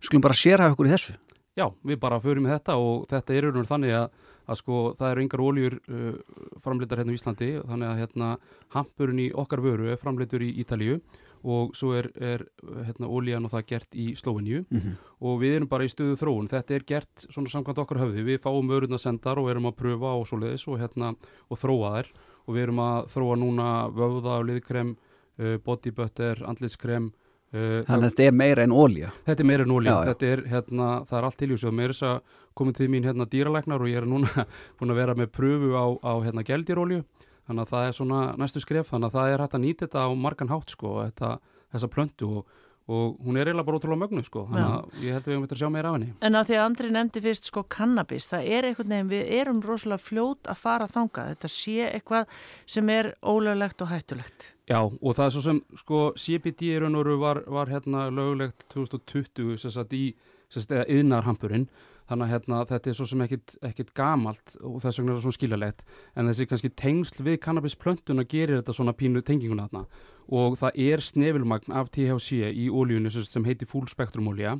[0.03, 1.15] skulum bara sérha okkur í þessu.
[1.57, 4.09] Já, við bara förum með þetta og þetta er í raun og þannig að,
[4.45, 6.19] að sko það eru yngar óljur uh,
[6.61, 8.27] framleitar hérna í Íslandi þannig að hérna
[8.75, 10.99] hampurinn í okkar vöru er framleitur í Ítalíu
[11.47, 12.43] og svo er, er
[12.85, 14.65] hérna ólíjan og það gert í Slóveníu.
[14.69, 14.95] Mhm.
[15.21, 16.49] og við erum bara í stöðu þróun.
[16.49, 18.25] Þetta er gert svona samkvæmt okkar höfði.
[18.25, 21.15] Við fáum vöruna sendar og erum að pröfa og svoleiðis og hérna
[21.49, 22.11] og þróa þær.
[22.47, 24.97] Og við erum að þróa núna vöfða og liðkrem,
[25.39, 27.13] uh, body butter andlitskrem
[27.53, 29.13] Þannig að þetta er meira en ólja.
[29.25, 29.95] Þetta er meira en já.
[30.09, 32.89] þetta er hérna, það er allt til í þessu og er þess að komið til
[32.91, 34.45] mín hérna dýralæknar og ég er núna
[34.79, 37.03] búin að vera með pröfu á, á hérna gældýrólju
[37.47, 40.03] þannig að það er svona næstu skref þannig að það er hægt að nýta þetta
[40.03, 41.29] á margan hátt sko, þetta,
[41.71, 42.55] þessa plöntu og,
[42.87, 45.45] og hún er eiginlega bara ótrúlega mögnu sko, þannig að ég held að við höfum
[45.45, 46.13] þetta að sjá meira af henni.
[46.23, 49.59] En að því að Andri nefndi fyrst sko kannabis, það er einhvern veginn, við erum
[49.65, 52.39] rosalega fljót að fara þangað, þetta sé eitthvað
[52.77, 54.47] sem er ólöglegt og hættulegt.
[54.71, 58.07] Já, og það er svo sem, sko, CBD í raun og veru var, var hérna
[58.07, 60.15] löglegt 2020, sem sagt, í,
[60.47, 61.69] sem sagt, eða yðnarhampurinn,
[62.07, 65.37] þannig að hérna, þetta er svo sem ekkit, gamalt og þess vegna er það svona
[65.41, 70.81] skiljalegt, en þessi kannski tengsl við kannabisplöntuna gerir þetta svona pínu tenginguna þarna og það
[70.87, 74.57] er snefilmagn af THC í ólíunni sem, heitir full spektrum ólíja,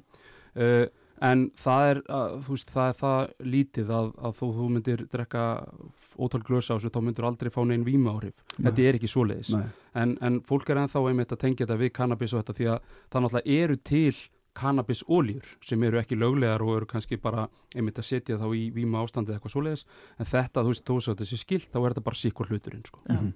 [0.55, 0.85] uh,
[1.27, 3.21] en það er, að, þú veist, það er það
[3.55, 5.45] lítið að, að þó þú myndir drekka
[6.17, 8.35] ótal glösa á þessu, þá myndir aldrei fá neinn víma áhrif.
[8.57, 8.67] Nei.
[8.67, 9.67] Þetta er ekki svoleiðis Nei.
[10.01, 12.91] en, en fólk er ennþá einmitt að tengja þetta við kannabis og þetta því að
[13.13, 14.15] það náttúrulega eru til
[14.57, 19.01] kannabisóljur sem eru ekki löglegar og eru kannski bara einmitt að setja þá í víma
[19.03, 19.83] ástandi eða eitthvað svoleiðis
[20.17, 22.51] en þetta, þú veist, þó svo að þetta sé skilt þá er þetta bara síkur
[22.51, 23.01] hluturinn sko.
[23.07, 23.33] Mhm.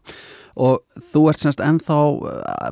[0.65, 1.99] Og þú ert semst ennþá,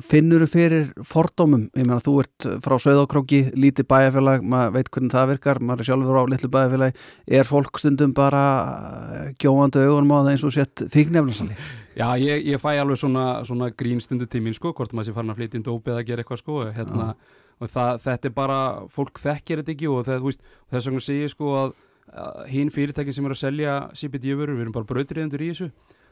[0.06, 5.14] finnur þú fyrir fordómum, ég meina þú ert frá Söðokróki, lítið bæjarfélag, maður veit hvernig
[5.14, 6.96] það virkar, maður er sjálfur á litlu bæjarfélagi,
[7.28, 8.44] er fólk stundum bara
[9.20, 11.58] eh, gjóandi augunum á það eins og sett þýknefnarsali?
[11.98, 15.34] Já, ég, ég fæ alveg svona, svona grín stundu tímin sko, hvort maður sé farin
[15.34, 17.08] að flytja inn dópið að gera eitthvað sko, hérna,
[17.60, 18.58] og það, þetta er bara,
[18.92, 21.74] fólk þekkir þetta ekki og það, veist, þess vegna segir sko að,
[22.24, 25.70] að hinn fyrirtæki sem er að selja CBD-vörur, við erum bara brautriðendur í þessu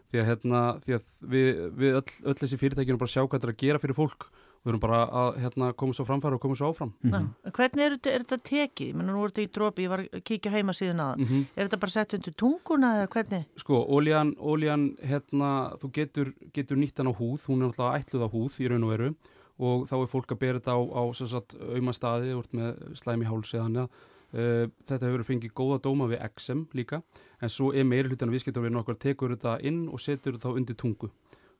[0.08, 1.48] því að, hérna, því að við,
[1.78, 3.98] við öll, öll þessi fyrirtæki erum bara að sjá hvað þetta er að gera fyrir
[3.98, 4.28] fólk
[4.64, 7.18] við erum bara að hérna, koma svo framfæra og koma svo áfram Já.
[7.20, 8.90] En Hvernig er, er þetta tekið?
[8.90, 11.22] Ég menna nú er þetta í dropi, ég var að kíkja heima síðan aðan.
[11.24, 11.44] Mhm.
[11.54, 13.46] Er þetta bara sett undir tunguna eða hvernig?
[13.62, 18.28] Sko, óljan, hérna, þú getur, getur nýtt hann á húð, hún er náttúrulega ætluð á
[18.34, 19.10] húð í raun og veru
[19.58, 22.82] og þá er fólk að bera þetta á, á sem sagt, auðma staði, úr með
[23.00, 27.02] slæmi háls eða hann uh, þetta hefur fengið góða dóma við XM líka
[27.42, 31.10] en svo er meiri hlutan viðskiptarvinu okkar tekur þetta inn og setur þetta undir tungu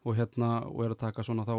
[0.07, 1.59] og hérna, og er að taka svona þá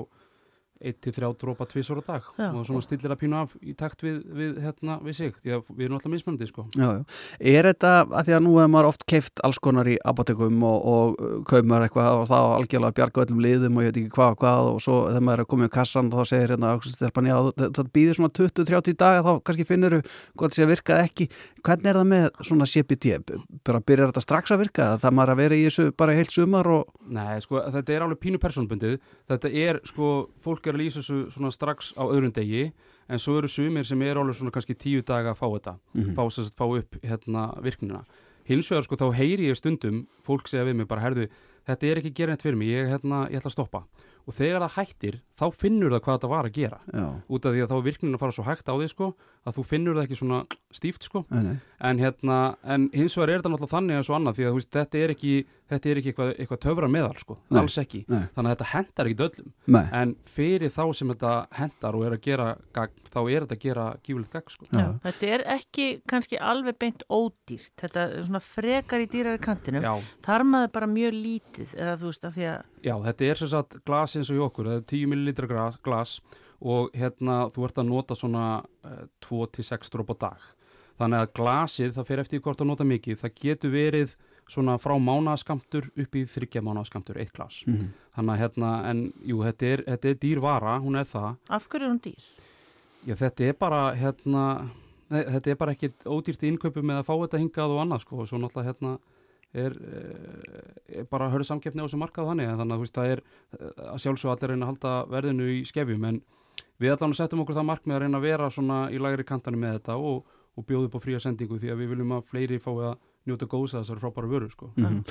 [0.79, 2.49] 1-3 drópa tvisor á dag Já.
[2.55, 5.71] og svona stillir að pínu af í takt við, við, hérna, við sig, því að
[5.73, 6.65] við erum alltaf mismöndi sko.
[6.77, 7.01] Já, já.
[7.51, 10.87] Er þetta, að því að nú hefur maður oft keift alls konar í apotekum og,
[10.93, 14.39] og kaupar eitthvað og þá algjörlega bjarga öllum liðum og ég veit ekki hvað og
[14.43, 16.73] hvað og svo þegar maður er að koma í kassan þá segir hérna,
[17.59, 20.01] það, býðir svona 20-30 daga þá kannski finnur þú
[20.39, 21.29] hvort það sé að virka ekki.
[21.65, 23.09] Hvernig er það með svona CBT?
[23.67, 24.85] Bara byrjar þetta strax að virka?
[25.01, 26.93] Það maður að vera í þessu bara heilt sumar og...
[27.09, 28.95] Nei, sko, þetta er alveg pínu persónbundið.
[29.29, 30.09] Þetta er, sko,
[30.45, 32.63] fólk er að lýsa þessu svona strax á öðrum degi,
[33.09, 36.15] en svo eru sumir sem er alveg svona kannski tíu daga að fá þetta, Mhm.
[36.15, 38.03] fá, sem sagt, fá upp hérna virknina.
[38.49, 41.27] Hins vegar, sko, þá heyri ég stundum, fólk segja við mig bara, herðu,
[41.67, 43.83] þetta er ekki gerðin fyrir mig, ég, hérna, ég ætla að stoppa.
[44.29, 47.05] og þegar það hættir þá finnur það hvað þetta var að gera Já.
[47.29, 49.11] út af því að þá er virknin að fara svo hægt á því sko,
[49.47, 50.39] að þú finnur það ekki svona
[50.75, 51.23] stíft sko.
[51.79, 54.59] En hérna en hins vegar er þetta náttúrulega þannig eins og annað því að þú
[54.59, 55.33] veist, þetta er ekki,
[55.71, 57.59] þetta er ekki eitthvað, eitthvað töfra meðal sko, Nei.
[57.61, 58.23] alls ekki Nei.
[58.35, 59.85] þannig að þetta hendar ekki öllum Nei.
[60.01, 63.63] en fyrir þá sem þetta hendar og er að gera gagn, þá er þetta að
[63.63, 64.67] gera gífulegt gagn sko.
[64.75, 69.87] Já, þetta er ekki kannski alveg beint ódýrt, þetta er svona frekar í dýrari kantinum,
[69.87, 69.95] Já.
[70.27, 73.49] þar maður bara mjög lítið, eða þú veist, af því að Já, þetta er sem
[73.51, 76.19] sagt glas eins og í okkur, það er 10 ml glas, glas
[76.59, 78.45] og hérna þú ert að nota svona
[78.83, 80.47] uh, 2-6 dróp á dag.
[80.99, 84.15] Þannig að glasið, það fer eftir hvort að nota mikið, það getur verið
[84.49, 87.61] svona frá mánaðaskamtur upp í þryggja mánaðaskamtur, eitt glas.
[87.67, 87.93] Mhm.
[88.17, 91.37] Þannig að hérna, en jú, þetta er, þetta er dýr vara, hún er það.
[91.49, 92.27] af hverju er hún dýr?
[93.07, 94.43] Já, þetta er bara, hérna,
[95.09, 98.01] nei, þetta er bara ekki ódýrt í innkaupum með að fá þetta hingað og annað,
[98.03, 98.97] sko, og svo náttúrulega, hérna,
[99.53, 102.97] er, eh, er bara hörðu samkeppni á þessu markað þannig, en þannig að þú veist,
[102.99, 103.21] það er
[103.59, 106.21] eh, að sjálfsög allir reyna að halda verðinu í skefjum, en
[106.79, 109.79] við allan settum okkur það markmið að reyna að vera svona í lagri kantanum með
[109.79, 110.25] þetta og,
[110.57, 112.97] og bjóðu upp á fría sendingu því að við viljum að fleiri fái að
[113.29, 114.69] njóta góðs að þessari frábæra vöru, sko.
[114.79, 115.01] Mhm.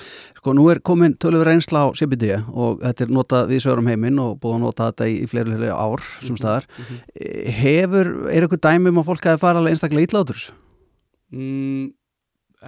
[0.40, 4.18] Sko nú er komin tölur reynsla á CBD og þetta er notað við sögurum heiminn
[4.18, 6.64] og búið að nota þetta í, fleiri, ár sem Mhm, staðar.
[6.78, 6.96] mhm.
[7.14, 10.50] Eh, Hefur, er eitthvað dæmi um að fólk farið alveg einstaklega ítlátur?
[11.32, 11.92] Mm,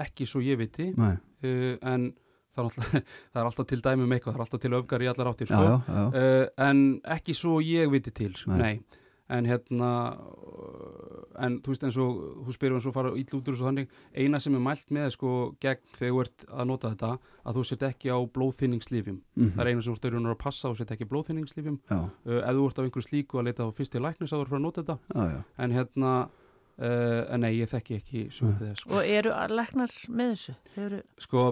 [0.04, 1.16] ekki svo ég viti Nei.
[1.44, 2.12] Uh, en
[2.50, 2.94] það er, alltaf,
[3.32, 5.46] það er alltaf til dæmi um eitthvað, það er alltaf til öfgar í allar áttir
[5.50, 5.60] sko.
[5.66, 6.06] já, já.
[6.14, 6.80] Uh, en
[7.18, 8.58] ekki svo ég viti til Nei.
[8.58, 8.80] nei.
[9.30, 9.90] en hérna
[10.50, 12.16] uh, en þú veist eins og
[12.48, 15.12] þú spyrir eins og fara ítl út úr þessu þannig eina sem er mælt með
[15.14, 15.30] sko
[15.62, 17.10] gegn þegar þú ert að nota þetta
[17.46, 19.52] að þú sett ekki á blóðþynningslifjum Mhm.
[19.54, 22.66] það er eina sem þú ert að passa og sett ekki blóðþynningslifjum uh, ef þú
[22.66, 24.82] ert á einhverju slíku að leita á fyrst til læknis að þú ert að nota
[24.82, 25.40] þetta Já, já.
[25.58, 26.12] en hérna
[26.80, 28.96] uh, en nei, ég þekki ekki sögum til þess sko.
[28.96, 30.56] Og eru læknar með þessu?
[30.86, 31.02] Eru...
[31.20, 31.44] sko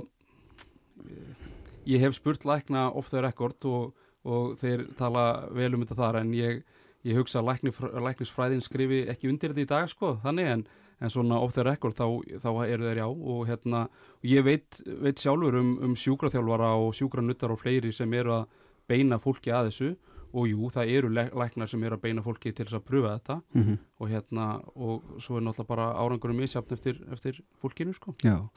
[1.88, 3.94] ég hef spurt lækna off the record og,
[4.28, 6.60] og þeir tala vel um þetta þar en ég,
[7.06, 7.72] ég hugsa að lækni,
[8.09, 10.66] læknisfræðin skrifi ekki undir þetta í dag sko þannig en,
[11.00, 12.06] en svona off the record þá,
[12.42, 16.92] þá eru þeir já og hérna og ég veit, veit sjálfur um, um sjúkraþjálfara og
[16.98, 19.92] sjúkranuttar og fleiri sem eru að beina fólki að þessu
[20.32, 23.18] og jú, það eru læ- læknar sem eru að beina fólki til þess að pröfa
[23.18, 23.78] þetta Mhm.
[24.00, 28.48] og hérna og svo er náttúrulega bara árangurum misjafn eftir, eftir fólkinu sko Já.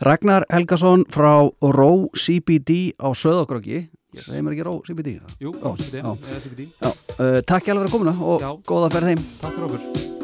[0.00, 4.26] Ragnar Helgason frá Ró CBD á Söðakröki yes.
[4.28, 5.20] Þeim er ekki Ró CBD?
[5.40, 6.16] Jú, Já, CBD, já.
[6.40, 6.68] CBD.
[6.80, 6.92] Já.
[7.18, 8.52] Uh, takk hjá alveg fyrir komuna og Já.
[8.62, 10.17] góða ferð þeim Takk fyrir okkur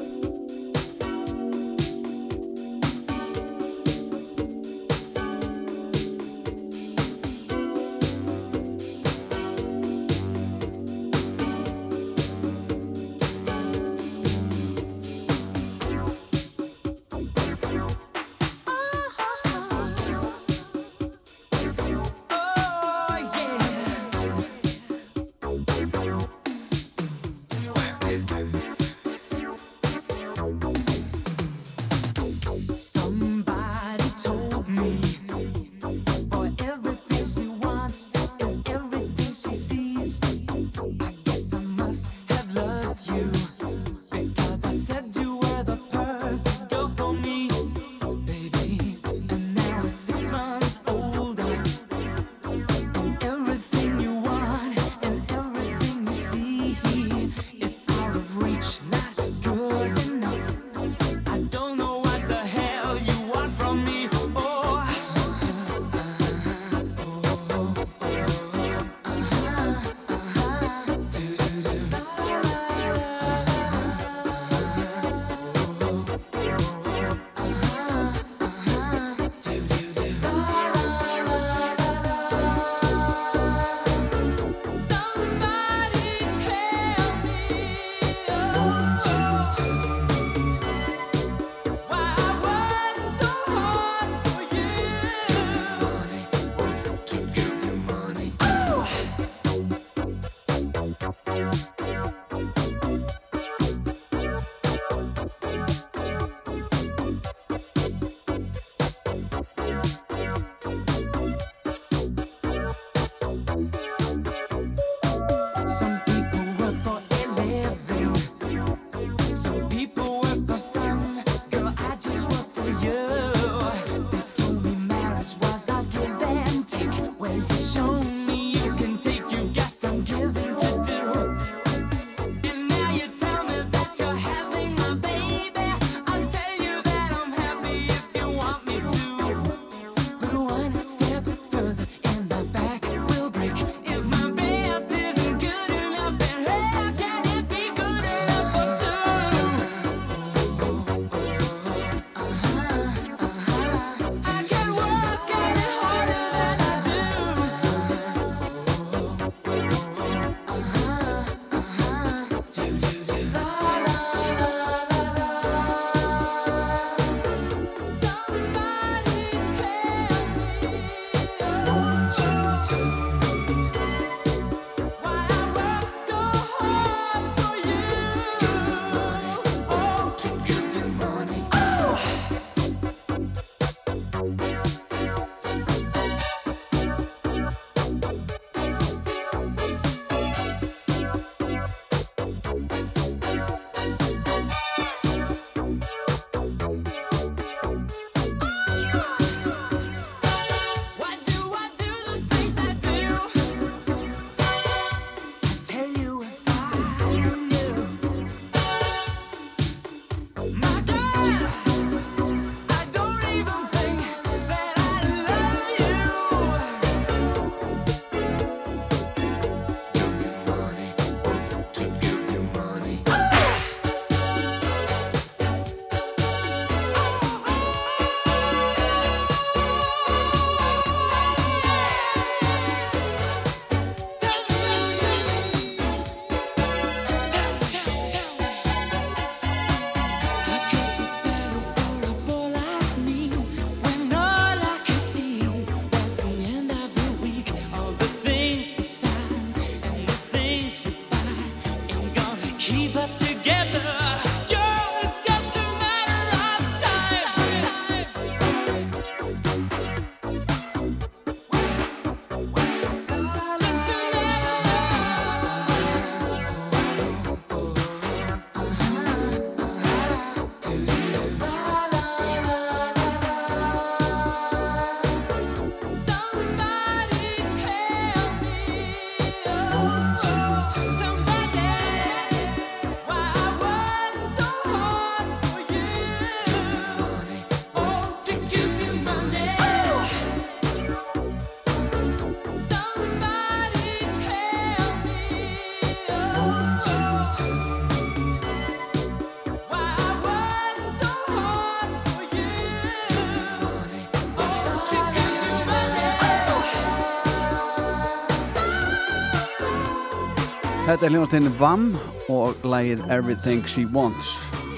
[310.95, 311.87] Þetta er hljóðastinn VAM
[312.31, 314.29] og lagið Everything She Wants.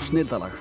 [0.06, 0.54] Snildalag.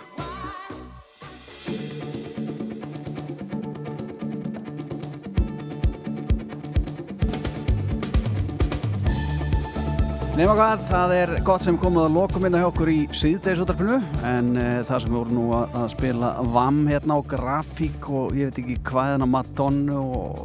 [10.36, 14.50] Nefna hvað, það er gott sem komið að lokum minna hjá okkur í síðdegisútarpinu en
[14.60, 18.52] uh, það sem við vorum nú að, að spila VAM hérna á grafík og ég
[18.52, 20.45] veit ekki hvað hérna Madonna og,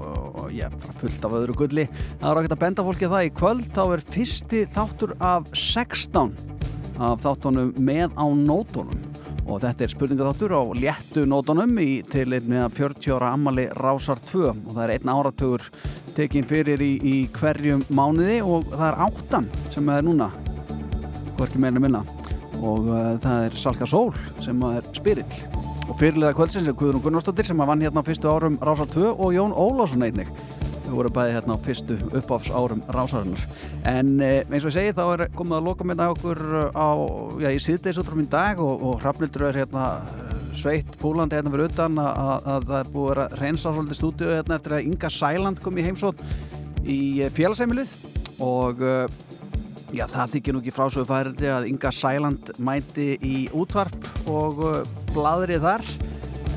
[0.50, 1.86] og ég er fullt af öðru gulli.
[2.18, 3.26] Það er ekkert að benda fólki það.
[3.28, 6.34] Í kvöld þá er fyrsti þáttur af 16
[7.00, 9.06] af þáttunum með á nótunum.
[9.50, 14.20] Og þetta er spurningaþáttur á léttu nótunum í til einni að 40 ára ammali Rásar
[14.30, 15.66] 2 og það er einn áratugur
[16.14, 20.30] tekin fyrir í, í hverjum mánuði og það er áttan sem er núna
[21.38, 22.04] hvorki meira minna.
[22.60, 24.12] Og uh, það er Salka Sól
[24.44, 25.49] sem er spyrill
[25.90, 29.32] og fyrirlega kvöldsins er Guðrún Gunnarsdóttir sem vann hérna á fyrstu árum Rásar 2 og
[29.34, 30.28] Jón Ólásson einnig.
[30.84, 33.42] Þau voru bæði hérna á fyrstu uppáfs árum Rásarinnar.
[33.90, 36.40] En eh, eins og ég segi þá er komið að loka minna okkur
[36.70, 36.88] á,
[37.42, 41.72] já, í síðdeisútrum í dag og, og Hrafnildur er hérna eh, sveitt púlandi hérna fyrir
[41.72, 45.12] utan að, að, að það er búið að reynsa svolítið stúdíu hérna eftir að Inga
[45.16, 46.22] Sæland kom í heimsótt
[46.86, 47.00] í
[47.34, 47.96] félagsheimilið
[48.46, 48.86] og
[49.94, 54.80] já, það þykir nú ekki frásögu færandi að Inga Sæland mæti í útvarp og uh,
[55.14, 55.86] bladrið þar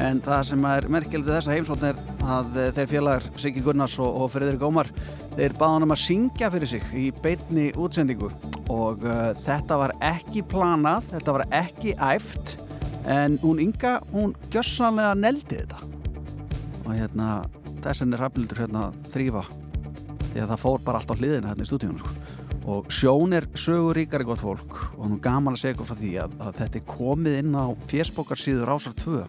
[0.03, 3.97] en það sem er merkilegt við þessa heimsótt er að uh, þeir félagar Siggi Gunnars
[4.01, 4.89] og, og Friðrik Ómar
[5.35, 8.29] þeir báða hann um að syngja fyrir sig í beinni útsendingu
[8.73, 12.57] og uh, þetta var ekki planað, þetta var ekki æft
[13.09, 15.81] en hún Inga, hún gjössanlega neldi þetta
[16.83, 17.33] og hérna
[17.83, 19.43] þess vegna er rafnildur hérna þrýfa
[20.33, 22.13] því að það fór bara allt á hliðina hérna í stúdíunum sko.
[22.69, 26.35] Og Sjón er söguríkari gott fólk og nú gaman að segja ykkur frá því að,
[26.39, 29.23] að þetta er komið inn á fjersbókarsíður ásar 2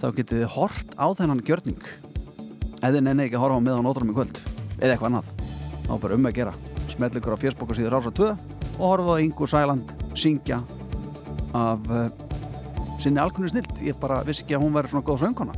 [0.00, 1.86] þá getið þið hort á þennan gjörning.
[2.82, 4.40] Eða nenni ekki að horfa á með á nótunum í kvöld
[4.78, 5.30] eða eitthvað annað
[5.86, 6.54] þá er bara um að gera.
[6.90, 8.28] Smell ykkur á fjersbókarsíður ásar 2
[8.78, 10.62] og horfa á Ingu Sæland syngja
[11.54, 12.08] af uh,
[12.98, 15.54] sinni alkunni snilt ég bara vissi ekki að hún væri svona góð söngkona.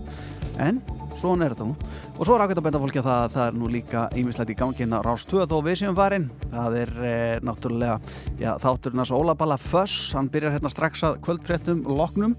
[0.60, 0.84] En
[1.18, 1.74] svona er þetta nú.
[2.16, 4.56] Og svo er ákveðt að benda fólki að það, það er nú líka ímislegt í
[4.58, 6.26] gangi hérna Rás 2 þó við séum farin.
[6.52, 7.14] Það er e,
[7.46, 7.96] náttúrulega
[8.40, 12.36] já, þátturinn að Ólaballa Föss hann byrjar hérna strax að kvöldfréttum loknum.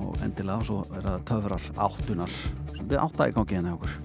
[0.00, 2.36] Og endilega svo er það töfrar áttunar.
[2.76, 3.96] Sem við átta í gangi hérna hjá okkur.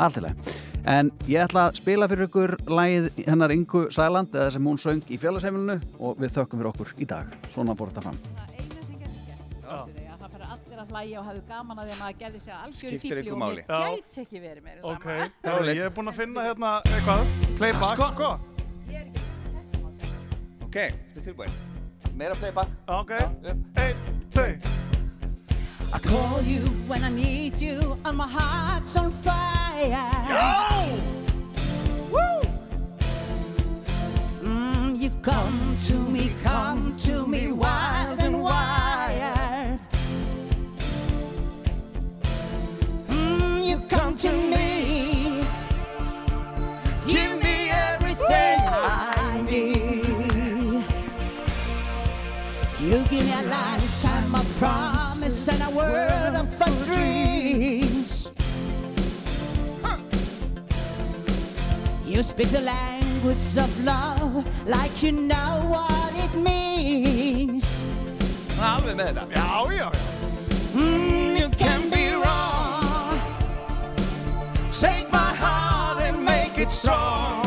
[0.00, 4.80] Alltilega en ég ætla að spila fyrir ykkur lægið hennar Ingu Sæland eða sem hún
[4.82, 7.36] söng í fjölasheimilinu og við þökkum fyrir okkur í dag.
[7.54, 8.18] Svona fór þetta fram
[10.82, 13.38] að hlæja og hafðu gaman að því að maður gerði sér algjör Skiptir fíbli og
[13.42, 15.06] mér gæti ekki verið meira Ok.
[15.46, 17.20] Herri, ég er búinn að finna hérna eitthvað.
[17.58, 18.06] Playback, Sko.
[18.12, 18.30] sko.
[20.66, 21.52] Ok, þetta er tilbúin?
[22.16, 22.68] Meira playback?
[22.92, 23.10] Ok,
[23.80, 23.98] einn,
[24.32, 24.52] tvei
[25.92, 30.08] I call you when I need you and my heart's on fire.
[30.32, 30.96] Yo!
[32.14, 32.40] Woo!
[34.42, 39.41] Mm, you come to me, come to me wild and wired
[43.92, 45.44] come to me.
[47.06, 50.84] Give me everything I need.
[52.80, 58.30] You give me a lifetime of promise and a world of fun dreams.
[62.06, 64.32] You speak the language of love
[64.66, 67.64] like you know what it means.
[70.72, 71.81] Mm, you can
[74.82, 77.41] Take my heart and make it strong,